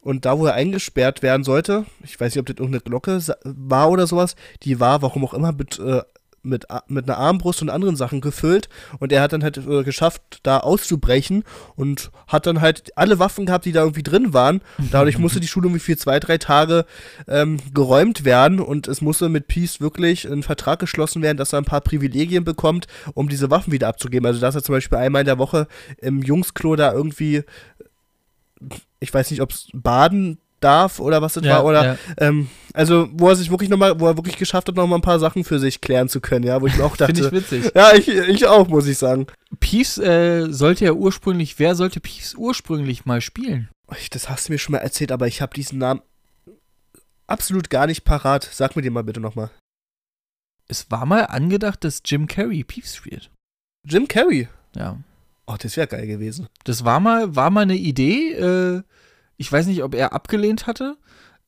[0.00, 3.90] Und da, wo er eingesperrt werden sollte, ich weiß nicht, ob das irgendeine Glocke war
[3.90, 6.02] oder sowas, die war, warum auch immer, mit, äh,
[6.42, 8.68] mit, mit einer Armbrust und anderen Sachen gefüllt.
[8.98, 11.44] Und er hat dann halt äh, geschafft, da auszubrechen
[11.76, 14.60] und hat dann halt alle Waffen gehabt, die da irgendwie drin waren.
[14.90, 16.84] Dadurch musste die Schule irgendwie für zwei, drei Tage
[17.26, 21.58] ähm, geräumt werden und es musste mit Peace wirklich ein Vertrag geschlossen werden, dass er
[21.58, 24.26] ein paar Privilegien bekommt, um diese Waffen wieder abzugeben.
[24.26, 25.66] Also, dass er zum Beispiel einmal in der Woche
[25.98, 27.42] im Jungsklo da irgendwie,
[29.00, 31.98] ich weiß nicht, ob es baden darf oder was das Ja, war, oder ja.
[32.18, 35.18] ähm, also wo er sich wirklich nochmal, wo er wirklich geschafft hat, nochmal ein paar
[35.18, 37.32] Sachen für sich klären zu können, ja, wo ich mir auch Finde ich dachte.
[37.36, 37.72] witzig.
[37.74, 39.26] ja, ich, ich auch, muss ich sagen.
[39.60, 43.68] Peace äh, sollte ja ursprünglich, wer sollte Peace ursprünglich mal spielen?
[44.10, 46.02] Das hast du mir schon mal erzählt, aber ich habe diesen Namen
[47.26, 48.48] absolut gar nicht parat.
[48.52, 49.50] Sag mir den mal bitte nochmal.
[50.66, 53.30] Es war mal angedacht, dass Jim Carrey Peace spielt.
[53.84, 54.48] Jim Carrey.
[54.76, 54.98] Ja.
[55.46, 56.46] Oh, das wäre geil gewesen.
[56.64, 58.32] Das war mal, war mal eine Idee.
[58.34, 58.82] Äh,
[59.38, 60.98] ich weiß nicht, ob er abgelehnt hatte.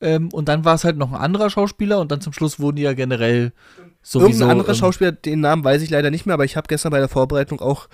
[0.01, 2.77] Ähm, und dann war es halt noch ein anderer Schauspieler und dann zum Schluss wurden
[2.77, 3.53] die ja generell
[4.01, 4.29] sowieso.
[4.29, 6.91] Irgendein anderer ähm, Schauspieler, den Namen weiß ich leider nicht mehr, aber ich habe gestern
[6.91, 7.89] bei der Vorbereitung auch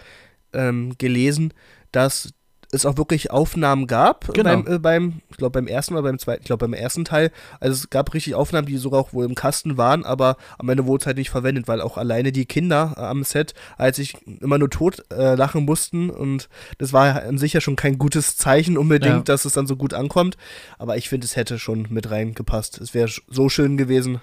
[0.53, 1.53] ähm, gelesen,
[1.91, 2.33] dass
[2.73, 4.63] es auch wirklich Aufnahmen gab Genau.
[4.63, 7.31] beim, äh, beim, ich glaube beim ersten oder beim zweiten, ich glaube beim ersten Teil.
[7.61, 10.87] Also es gab richtig Aufnahmen, die sogar auch wohl im Kasten waren, aber am Ende
[10.87, 14.15] wurde es halt nicht verwendet, weil auch alleine die Kinder äh, am Set, als ich
[14.41, 16.49] immer nur tot äh, lachen mussten und
[16.79, 19.23] das war an sich ja schon kein gutes Zeichen unbedingt, Ja.
[19.23, 20.37] dass es dann so gut ankommt.
[20.79, 22.81] Aber ich finde, es hätte schon mit reingepasst.
[22.81, 24.21] Es wäre so schön gewesen.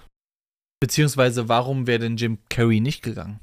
[0.80, 3.40] Beziehungsweise, warum wäre denn Jim Carrey nicht gegangen?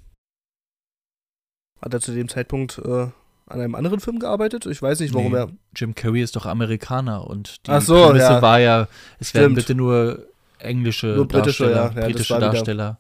[1.80, 3.07] Hat er zu dem Zeitpunkt äh,
[3.51, 4.66] an einem anderen Film gearbeitet?
[4.66, 5.48] Ich weiß nicht, warum Nee, er.
[5.76, 8.42] Jim Carrey ist doch Amerikaner und die Ach so, Prämisse ja.
[8.42, 8.88] war ja,
[9.18, 9.57] es werden Stimmt.
[9.57, 10.26] bitte nur
[10.59, 12.01] englische Nur britische, Darsteller, ja.
[12.03, 12.98] Ja, britische Darsteller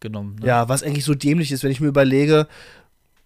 [0.00, 0.36] genommen.
[0.40, 0.46] Ne?
[0.46, 2.46] Ja, was eigentlich so dämlich ist, wenn ich mir überlege,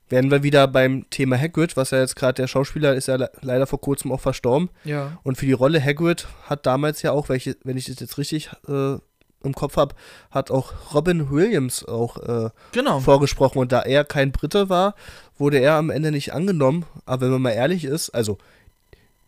[0.09, 3.31] werden wir wieder beim Thema Hagrid, was ja jetzt gerade der Schauspieler ist ja le
[3.43, 4.71] leider vor kurzem auch verstorben.
[4.85, 5.19] ja.
[5.23, 8.49] Und für die Rolle Hagrid hat damals ja auch, welche, wenn ich das jetzt richtig
[8.69, 8.97] äh,
[9.45, 9.95] im Kopf habe,
[10.31, 13.01] hat auch Robin Williams auch äh, Genau.
[13.01, 13.59] vorgesprochen.
[13.59, 14.95] Und da er kein Brite war,
[15.39, 16.85] wurde er am Ende nicht angenommen.
[17.07, 18.39] Aber wenn man mal ehrlich ist, also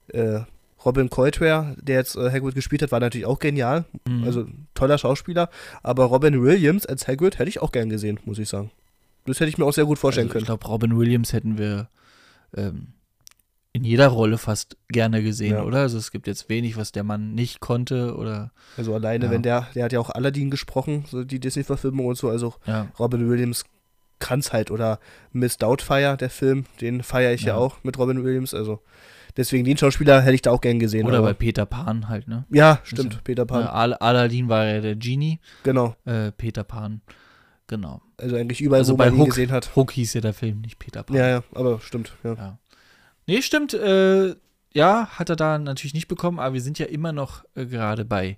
[0.09, 0.41] äh,
[0.85, 3.85] Robin Coltrane, der jetzt äh, Hagrid gespielt hat, war natürlich auch genial.
[4.09, 4.25] Mhm.
[4.25, 5.51] Also toller Schauspieler.
[5.83, 8.71] Aber Robin Williams als Hagrid hätte ich auch gern gesehen, muss ich sagen.
[9.27, 10.59] Das hätte ich mir auch sehr gut vorstellen also, ich können.
[10.59, 11.89] glaube, Robin Williams hätten wir
[12.57, 12.89] ähm,
[13.73, 15.63] in jeder Rolle fast gerne gesehen, Ja.
[15.63, 15.79] oder?
[15.81, 19.31] Also es gibt jetzt wenig, was der Mann nicht konnte oder Also alleine, Ja.
[19.31, 22.31] wenn der, der hat ja auch Aladdin gesprochen, so die Disney-Verfilmung und so.
[22.31, 22.89] Also ja.
[22.99, 23.65] Robin Williams
[24.21, 24.71] kann's halt.
[24.71, 25.01] Oder
[25.33, 27.49] Miss Doubtfire, der Film, den feiere ich ja.
[27.49, 27.57] Ja.
[27.57, 28.55] auch mit Robin Williams.
[28.55, 28.81] Also
[29.37, 31.07] deswegen den Schauspieler hätte ich da auch gern gesehen.
[31.07, 32.45] Oder bei Peter Pan halt, ne?
[32.51, 33.65] ja, stimmt, Also, Peter Pan.
[33.65, 35.97] Al Aladdin war ja der Genie, Genau.
[36.05, 37.01] äh, Peter Pan,
[37.67, 38.01] genau.
[38.17, 39.75] Also eigentlich überall, Also wo bei man ihn Hook, gesehen hat.
[39.77, 41.17] Hook hieß ja der Film, nicht Peter Pan.
[41.17, 42.17] Ja, ja, aber stimmt.
[42.23, 42.59] Ja.
[43.27, 43.75] Nee, stimmt.
[43.75, 44.35] Äh,
[44.73, 48.05] ja, hat er da natürlich nicht bekommen, aber wir sind ja immer noch äh, gerade
[48.05, 48.37] bei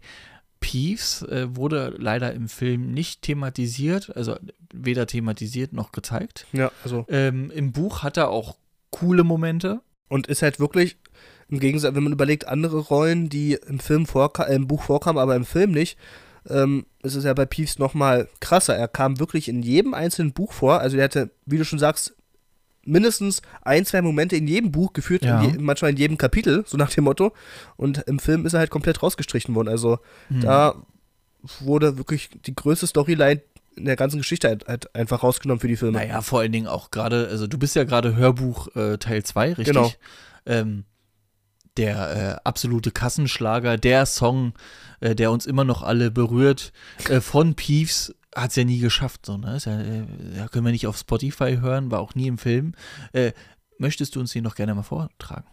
[0.62, 4.36] Peeves äh, wurde leider im Film nicht thematisiert, also
[4.72, 6.46] weder thematisiert noch gezeigt.
[6.52, 7.04] Ja, also.
[7.08, 8.56] Ähm, Im Buch hat er auch
[8.90, 9.82] coole Momente.
[10.08, 10.98] Und ist halt wirklich,
[11.48, 15.18] im Gegensatz, wenn man überlegt, andere Rollen, die im Film vorka äh, im Buch vorkamen,
[15.18, 15.96] aber im Film nicht,
[16.48, 18.76] ähm, ist es ja bei Peeves nochmal krasser.
[18.76, 20.80] Er kam wirklich in jedem einzelnen Buch vor.
[20.80, 22.14] Also er hatte, wie du schon sagst,
[22.84, 25.42] mindestens ein, zwei Momente in jedem Buch geführt, Ja.
[25.42, 27.32] in je, manchmal in jedem Kapitel, so nach dem Motto.
[27.76, 29.68] Und im Film ist er halt komplett rausgestrichen worden.
[29.68, 30.40] Also Hm.
[30.40, 30.74] da
[31.60, 33.40] wurde wirklich die größte Storyline
[33.76, 35.98] in der ganzen Geschichte halt, halt einfach rausgenommen für die Filme.
[35.98, 39.54] Naja, vor allen Dingen auch gerade, also du bist ja gerade Hörbuch äh, Teil 2,
[39.54, 39.66] richtig?
[39.66, 39.90] Genau.
[40.44, 40.84] Ähm,
[41.78, 44.52] der äh, absolute Kassenschlager, der Song,
[45.00, 46.72] äh, der uns immer noch alle berührt,
[47.08, 49.26] äh, von Peeves hat es ja nie geschafft.
[49.26, 49.58] So, ne?
[49.66, 52.74] Äh, ja, können wir nicht auf Spotify hören, war auch nie im Film.
[53.12, 53.32] Äh,
[53.78, 55.46] möchtest du uns den noch gerne mal vortragen?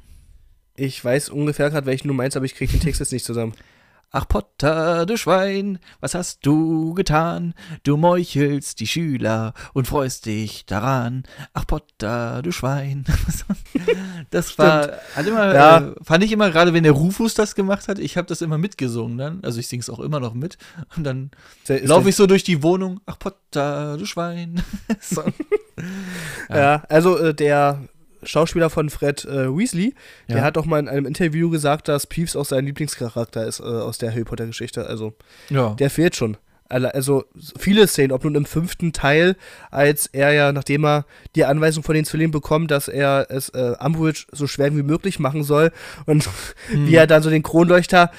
[0.75, 3.53] Ich weiß ungefähr gerade, welchen du meinst, aber ich kriege den Text jetzt nicht zusammen.
[4.11, 7.53] Ach Potter, du Schwein, was hast du getan?
[7.83, 11.23] Du meuchelst die Schüler und freust dich daran.
[11.53, 13.05] Ach Potter, du Schwein.
[14.31, 15.77] Das war, hat immer, Ja.
[15.77, 18.57] äh, fand ich immer, gerade wenn der Rufus das gemacht hat, ich habe das immer
[18.57, 19.39] mitgesungen dann.
[19.43, 20.57] Also ich singe es auch immer noch mit.
[20.97, 21.31] Und dann
[21.67, 22.99] laufe ich so durch die Wohnung.
[23.05, 24.61] Ach Potter, du Schwein.
[24.99, 25.23] so.
[26.49, 27.81] Ja, also äh, der
[28.23, 29.93] Schauspieler von Fred äh, Weasley,
[30.27, 30.43] der Ja.
[30.43, 33.97] hat auch mal in einem Interview gesagt, dass Peeves auch sein Lieblingscharakter ist äh, aus
[33.97, 34.85] der Harry Potter Geschichte.
[34.87, 35.13] Also
[35.49, 35.75] Ja.
[35.75, 36.37] der fehlt schon.
[36.71, 37.23] Also
[37.57, 39.35] viele Szenen, ob nun im fünften Teil,
[39.71, 41.05] als er ja, nachdem er
[41.35, 45.17] die Anweisung von den Zwillingen bekommt, dass er es äh, Umbridge so schwer wie möglich
[45.17, 45.71] machen soll
[46.05, 46.29] und
[46.67, 46.85] Hm.
[46.87, 48.11] wie er dann so den Kronleuchter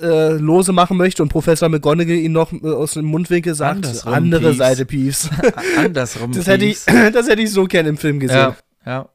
[0.00, 4.12] äh, lose machen möchte und Professor McGonagall ihn noch äh, aus dem Mundwinkel sagt, Andersrum,
[4.14, 4.56] andere Peeves.
[4.56, 5.30] Seite Peeves.
[5.76, 6.32] Andersrum.
[6.32, 8.36] das, hätte ich, das hätte ich so gern im Film gesehen.
[8.38, 8.56] Ja,
[8.86, 9.08] ja.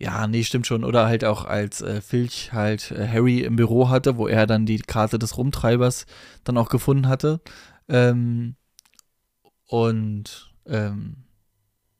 [0.00, 0.82] Ja, nee, stimmt schon.
[0.82, 4.64] Oder halt auch als äh, Filch halt äh, Harry im Büro hatte, wo er dann
[4.64, 6.06] die Karte des Rumtreibers
[6.42, 7.40] dann auch gefunden hatte.
[7.86, 8.56] Ähm,
[9.66, 11.24] und ähm,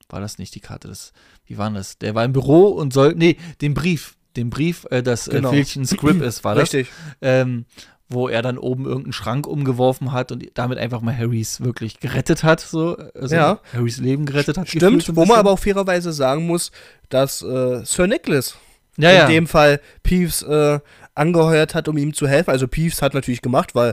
[0.09, 1.13] war das nicht die Karte des,
[1.45, 1.99] wie war das?
[1.99, 5.51] Der war im Büro und soll, nee, den Brief, den Brief, äh, dass äh, Genau.
[5.51, 6.73] Filch ein Script ist, war das?
[6.73, 6.89] Richtig.
[7.21, 7.67] ähm,
[8.11, 12.43] wo er dann oben irgendeinen Schrank umgeworfen hat und damit einfach mal Harrys wirklich gerettet
[12.43, 13.61] hat, so, also Ja.
[13.73, 14.69] Harrys Leben gerettet hat.
[14.69, 16.73] Stimmt, wo man aber auch fairerweise sagen muss,
[17.09, 18.57] dass äh, Sir Nicholas
[18.97, 19.27] ja, in ja.
[19.29, 20.81] dem Fall Peeves äh,
[21.15, 22.51] angeheuert hat, um ihm zu helfen.
[22.51, 23.93] Also Peeves hat natürlich gemacht, weil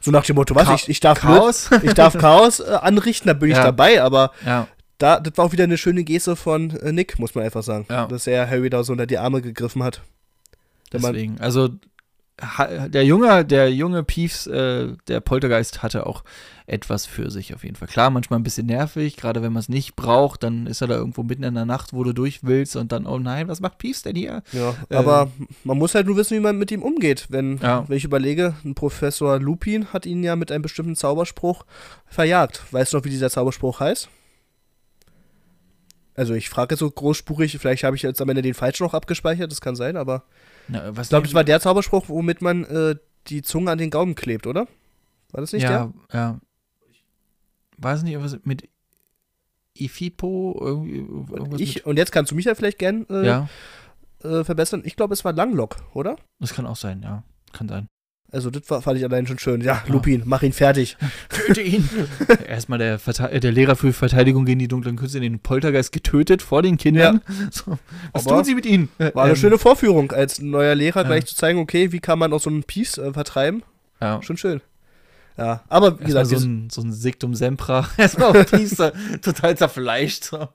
[0.00, 1.68] so nach dem Motto, was, ich, ich darf Chaos?
[1.68, 4.32] Blöd, ich darf Chaos äh, anrichten, da bin ich dabei, aber
[4.98, 7.86] da, das war auch wieder eine schöne Geste von äh, Nick, muss man einfach sagen.
[7.88, 10.02] Dass er Harry da so unter die Arme gegriffen hat.
[10.92, 11.40] Deswegen.
[11.40, 11.70] Also
[12.88, 16.24] der junge, der junge Peeves, äh, der Poltergeist hatte auch
[16.66, 17.86] etwas für sich auf jeden Fall.
[17.86, 20.96] Klar, manchmal ein bisschen nervig, gerade wenn man es nicht braucht, dann ist er da
[20.96, 23.78] irgendwo mitten in der Nacht, wo du durch willst und dann, oh nein, was macht
[23.78, 24.42] Peeves denn hier?
[24.52, 25.30] Ja, Äh, aber
[25.62, 27.26] man muss halt nur wissen, wie man mit ihm umgeht.
[27.28, 27.84] Wenn, Ja.
[27.88, 31.64] wenn ich überlege, ein Professor Lupin hat ihn ja mit einem bestimmten Zauberspruch
[32.06, 32.62] verjagt.
[32.72, 34.08] Weißt du noch, wie dieser Zauberspruch heißt?
[36.16, 38.94] Also ich frage jetzt so großspurig, vielleicht habe ich jetzt am Ende den falschen noch
[38.94, 40.24] abgespeichert, das kann sein, aber
[40.68, 42.96] Na, was ich glaube, das war der Zauberspruch, womit man äh,
[43.26, 44.66] die Zunge an den Gaumen klebt, oder?
[45.32, 46.40] War das nicht ja, ja.
[47.78, 48.68] Weiß nicht, was mit
[49.76, 51.60] Ifipo irgendwie der?
[51.60, 53.48] Ich, und jetzt kannst du mich ja vielleicht gern mit, äh, ja,
[54.22, 54.82] äh, verbessern.
[54.84, 56.16] Ich glaube, es war Langlock, oder?
[56.38, 57.88] das kann auch sein, ja, kann sein.
[58.34, 59.60] Also das fand ich allein schon schön.
[59.60, 59.92] Ja, Ja.
[59.92, 60.96] Lupin, mach ihn fertig.
[61.28, 61.88] Töte ihn.
[62.48, 62.98] Erstmal der,
[63.30, 67.20] äh, der Lehrer für Verteidigung gegen die dunklen Künste, den Poltergeist getötet vor den Kindern.
[67.50, 67.78] So,
[68.12, 68.88] was Aber tun sie mit ihnen?
[68.98, 71.06] War eine Ähm, schöne Vorführung, als neuer Lehrer Ja.
[71.06, 73.62] gleich zu zeigen, okay, wie kann man auch so einen Peace äh, vertreiben.
[74.00, 74.20] Ja.
[74.22, 74.60] Schon schön.
[75.36, 77.88] Ja, aber wie Erstmal gesagt, so ein, so ein Siktum Sempra.
[77.96, 80.24] Erstmal auf Tiefster, total zerfleischt.
[80.24, 80.48] So.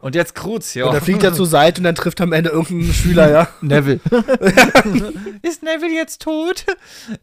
[0.00, 0.86] Und jetzt Kruz, ja.
[0.86, 3.48] und dann fliegt er zur Seite und dann trifft am Ende irgendein Schüler, ja.
[3.60, 4.00] Neville.
[5.42, 6.64] Ist Neville jetzt tot?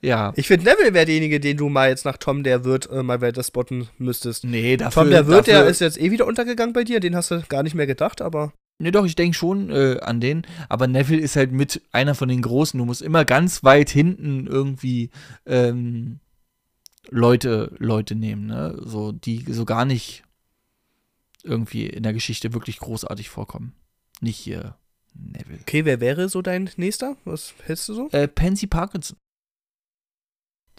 [0.02, 0.34] Ja.
[0.36, 3.22] Ich finde, Neville wäre derjenige, den du mal jetzt nach Tom, der wird, äh, mal
[3.22, 4.44] weiter spotten müsstest.
[4.44, 5.04] Nee, dafür.
[5.04, 7.42] Tom, der wird, der dafür, ist jetzt eh wieder untergegangen bei dir, den hast du
[7.48, 10.42] gar nicht mehr gedacht, aber Nee, doch, ich denke schon äh, an den.
[10.68, 12.80] Aber Neville ist halt mit einer von den Großen.
[12.80, 15.12] Du musst immer ganz weit hinten irgendwie
[15.46, 16.20] ähm,
[17.10, 18.76] Leute, Leute nehmen, ne?
[18.84, 20.24] So, die so gar nicht
[21.44, 23.74] irgendwie in der Geschichte wirklich großartig vorkommen.
[24.20, 24.78] Nicht hier
[25.14, 25.60] Neville.
[25.62, 27.18] okay, wer wäre so dein nächster?
[27.26, 28.10] Was hältst du so?
[28.12, 29.18] Äh, Pansy Parkinson.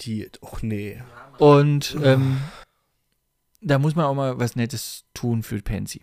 [0.00, 1.02] Die, och nee.
[1.38, 2.40] Und ähm,
[3.60, 6.02] da muss man auch mal was Nettes tun für Pansy.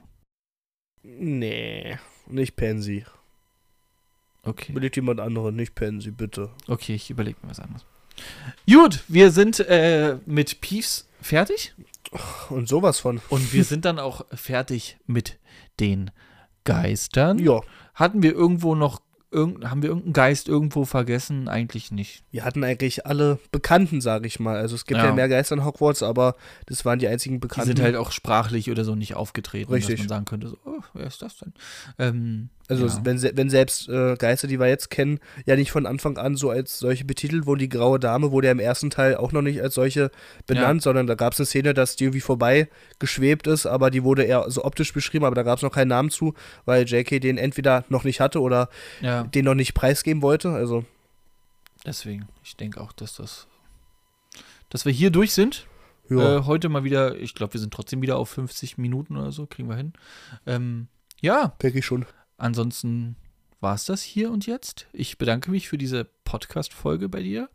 [1.02, 1.98] Nee,
[2.28, 3.06] nicht Pansy.
[4.44, 4.74] Okay.
[4.74, 6.52] Belegt jemand anderen, nicht Pansy, bitte.
[6.68, 7.86] Okay, ich überlege mir was anderes.
[8.70, 11.74] Gut, wir sind äh, mit Peeves fertig.
[12.50, 13.22] Und sowas von.
[13.30, 15.38] Und wir sind dann auch fertig mit
[15.80, 16.12] den
[16.64, 17.40] Geistern.
[17.40, 17.62] Ja.
[17.94, 21.48] Hatten wir irgendwo noch irgend, haben wir irgendeinen Geist irgendwo vergessen?
[21.48, 22.24] Eigentlich nicht.
[22.32, 24.58] Wir hatten eigentlich alle Bekannten, sage ich mal.
[24.58, 25.08] Also es gibt ja.
[25.08, 25.14] Ja.
[25.14, 26.36] mehr Geister in Hogwarts, aber
[26.66, 27.68] das waren die einzigen Die Bekannten.
[27.68, 29.96] sind halt auch sprachlich oder so nicht aufgetreten, Richtig.
[29.98, 31.54] dass man sagen könnte, so, oh, wer ist das denn?
[31.98, 33.00] Ähm, also ja.
[33.04, 36.52] wenn, wenn selbst äh, Geister, die wir jetzt kennen, ja nicht von Anfang an so
[36.52, 37.60] als solche betitelt wurden.
[37.60, 40.12] Die Graue Dame wurde ja im ersten Teil auch noch nicht als solche
[40.46, 44.04] benannt, sondern da gab es eine Szene, dass die irgendwie vorbei geschwebt ist, aber die
[44.04, 47.20] wurde eher so optisch beschrieben, aber da gab es noch keinen Namen zu, weil JK
[47.20, 48.70] den entweder noch nicht hatte oder
[49.02, 50.52] ja, den noch nicht preisgeben wollte.
[50.52, 50.86] Also
[51.88, 52.28] deswegen.
[52.44, 53.48] Ich denke auch, dass das,
[54.70, 55.66] dass wir hier durch sind.
[56.08, 59.32] ja, Äh, heute mal wieder, ich glaube, wir sind trotzdem wieder auf 50 Minuten oder
[59.32, 59.94] so, kriegen wir hin.
[60.46, 60.88] Ähm,
[61.22, 62.06] ja, denke ich schon.
[62.40, 63.16] Ansonsten
[63.62, 64.88] war es das hier und jetzt.
[64.94, 67.50] Ich bedanke mich für diese Podcast-Folge bei dir,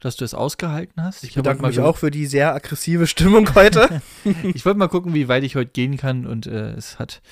[0.00, 1.24] dass du es ausgehalten hast.
[1.24, 4.02] Ich hab bedanke mich auch für die sehr aggressive Stimmung heute.
[4.54, 7.22] Ich wollte mal gucken, wie weit ich heute gehen kann und äh, es hat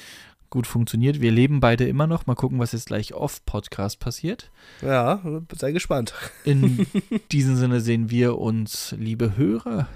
[0.51, 1.21] gut funktioniert.
[1.21, 2.27] Wir leben beide immer noch.
[2.27, 4.51] Mal gucken, was jetzt gleich off-Podcast passiert.
[4.83, 5.21] ja,
[5.57, 6.15] sei gespannt.
[6.45, 6.87] In
[7.33, 9.89] diesem Sinne sehen wir uns, liebe Hörer,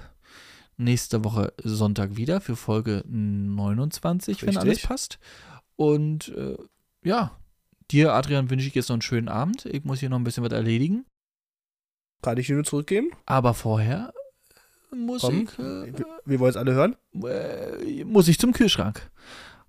[0.77, 4.61] nächste Woche Sonntag wieder für Folge 29, wenn Richtig.
[4.61, 5.19] alles passt.
[5.75, 6.57] Und äh,
[7.03, 7.37] ja,
[7.91, 9.65] dir, Adrian, wünsche ich jetzt noch einen schönen Abend.
[9.65, 11.05] Ich muss hier noch ein bisschen was erledigen.
[12.21, 13.09] Kann ich dir nur zurückgeben?
[13.25, 14.13] Aber vorher
[14.95, 15.93] muss Komm, ich, äh,
[16.25, 16.95] Wir, wollen es alle hören.
[17.23, 19.09] äh, muss ich zum Kühlschrank.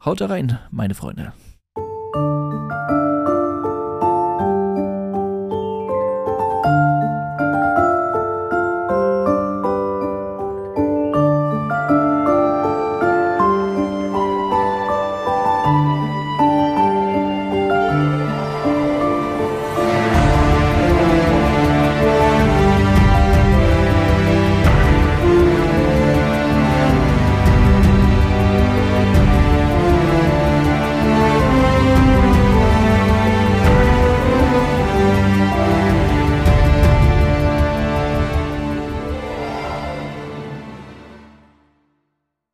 [0.05, 1.33] Haut da rein, meine Freunde.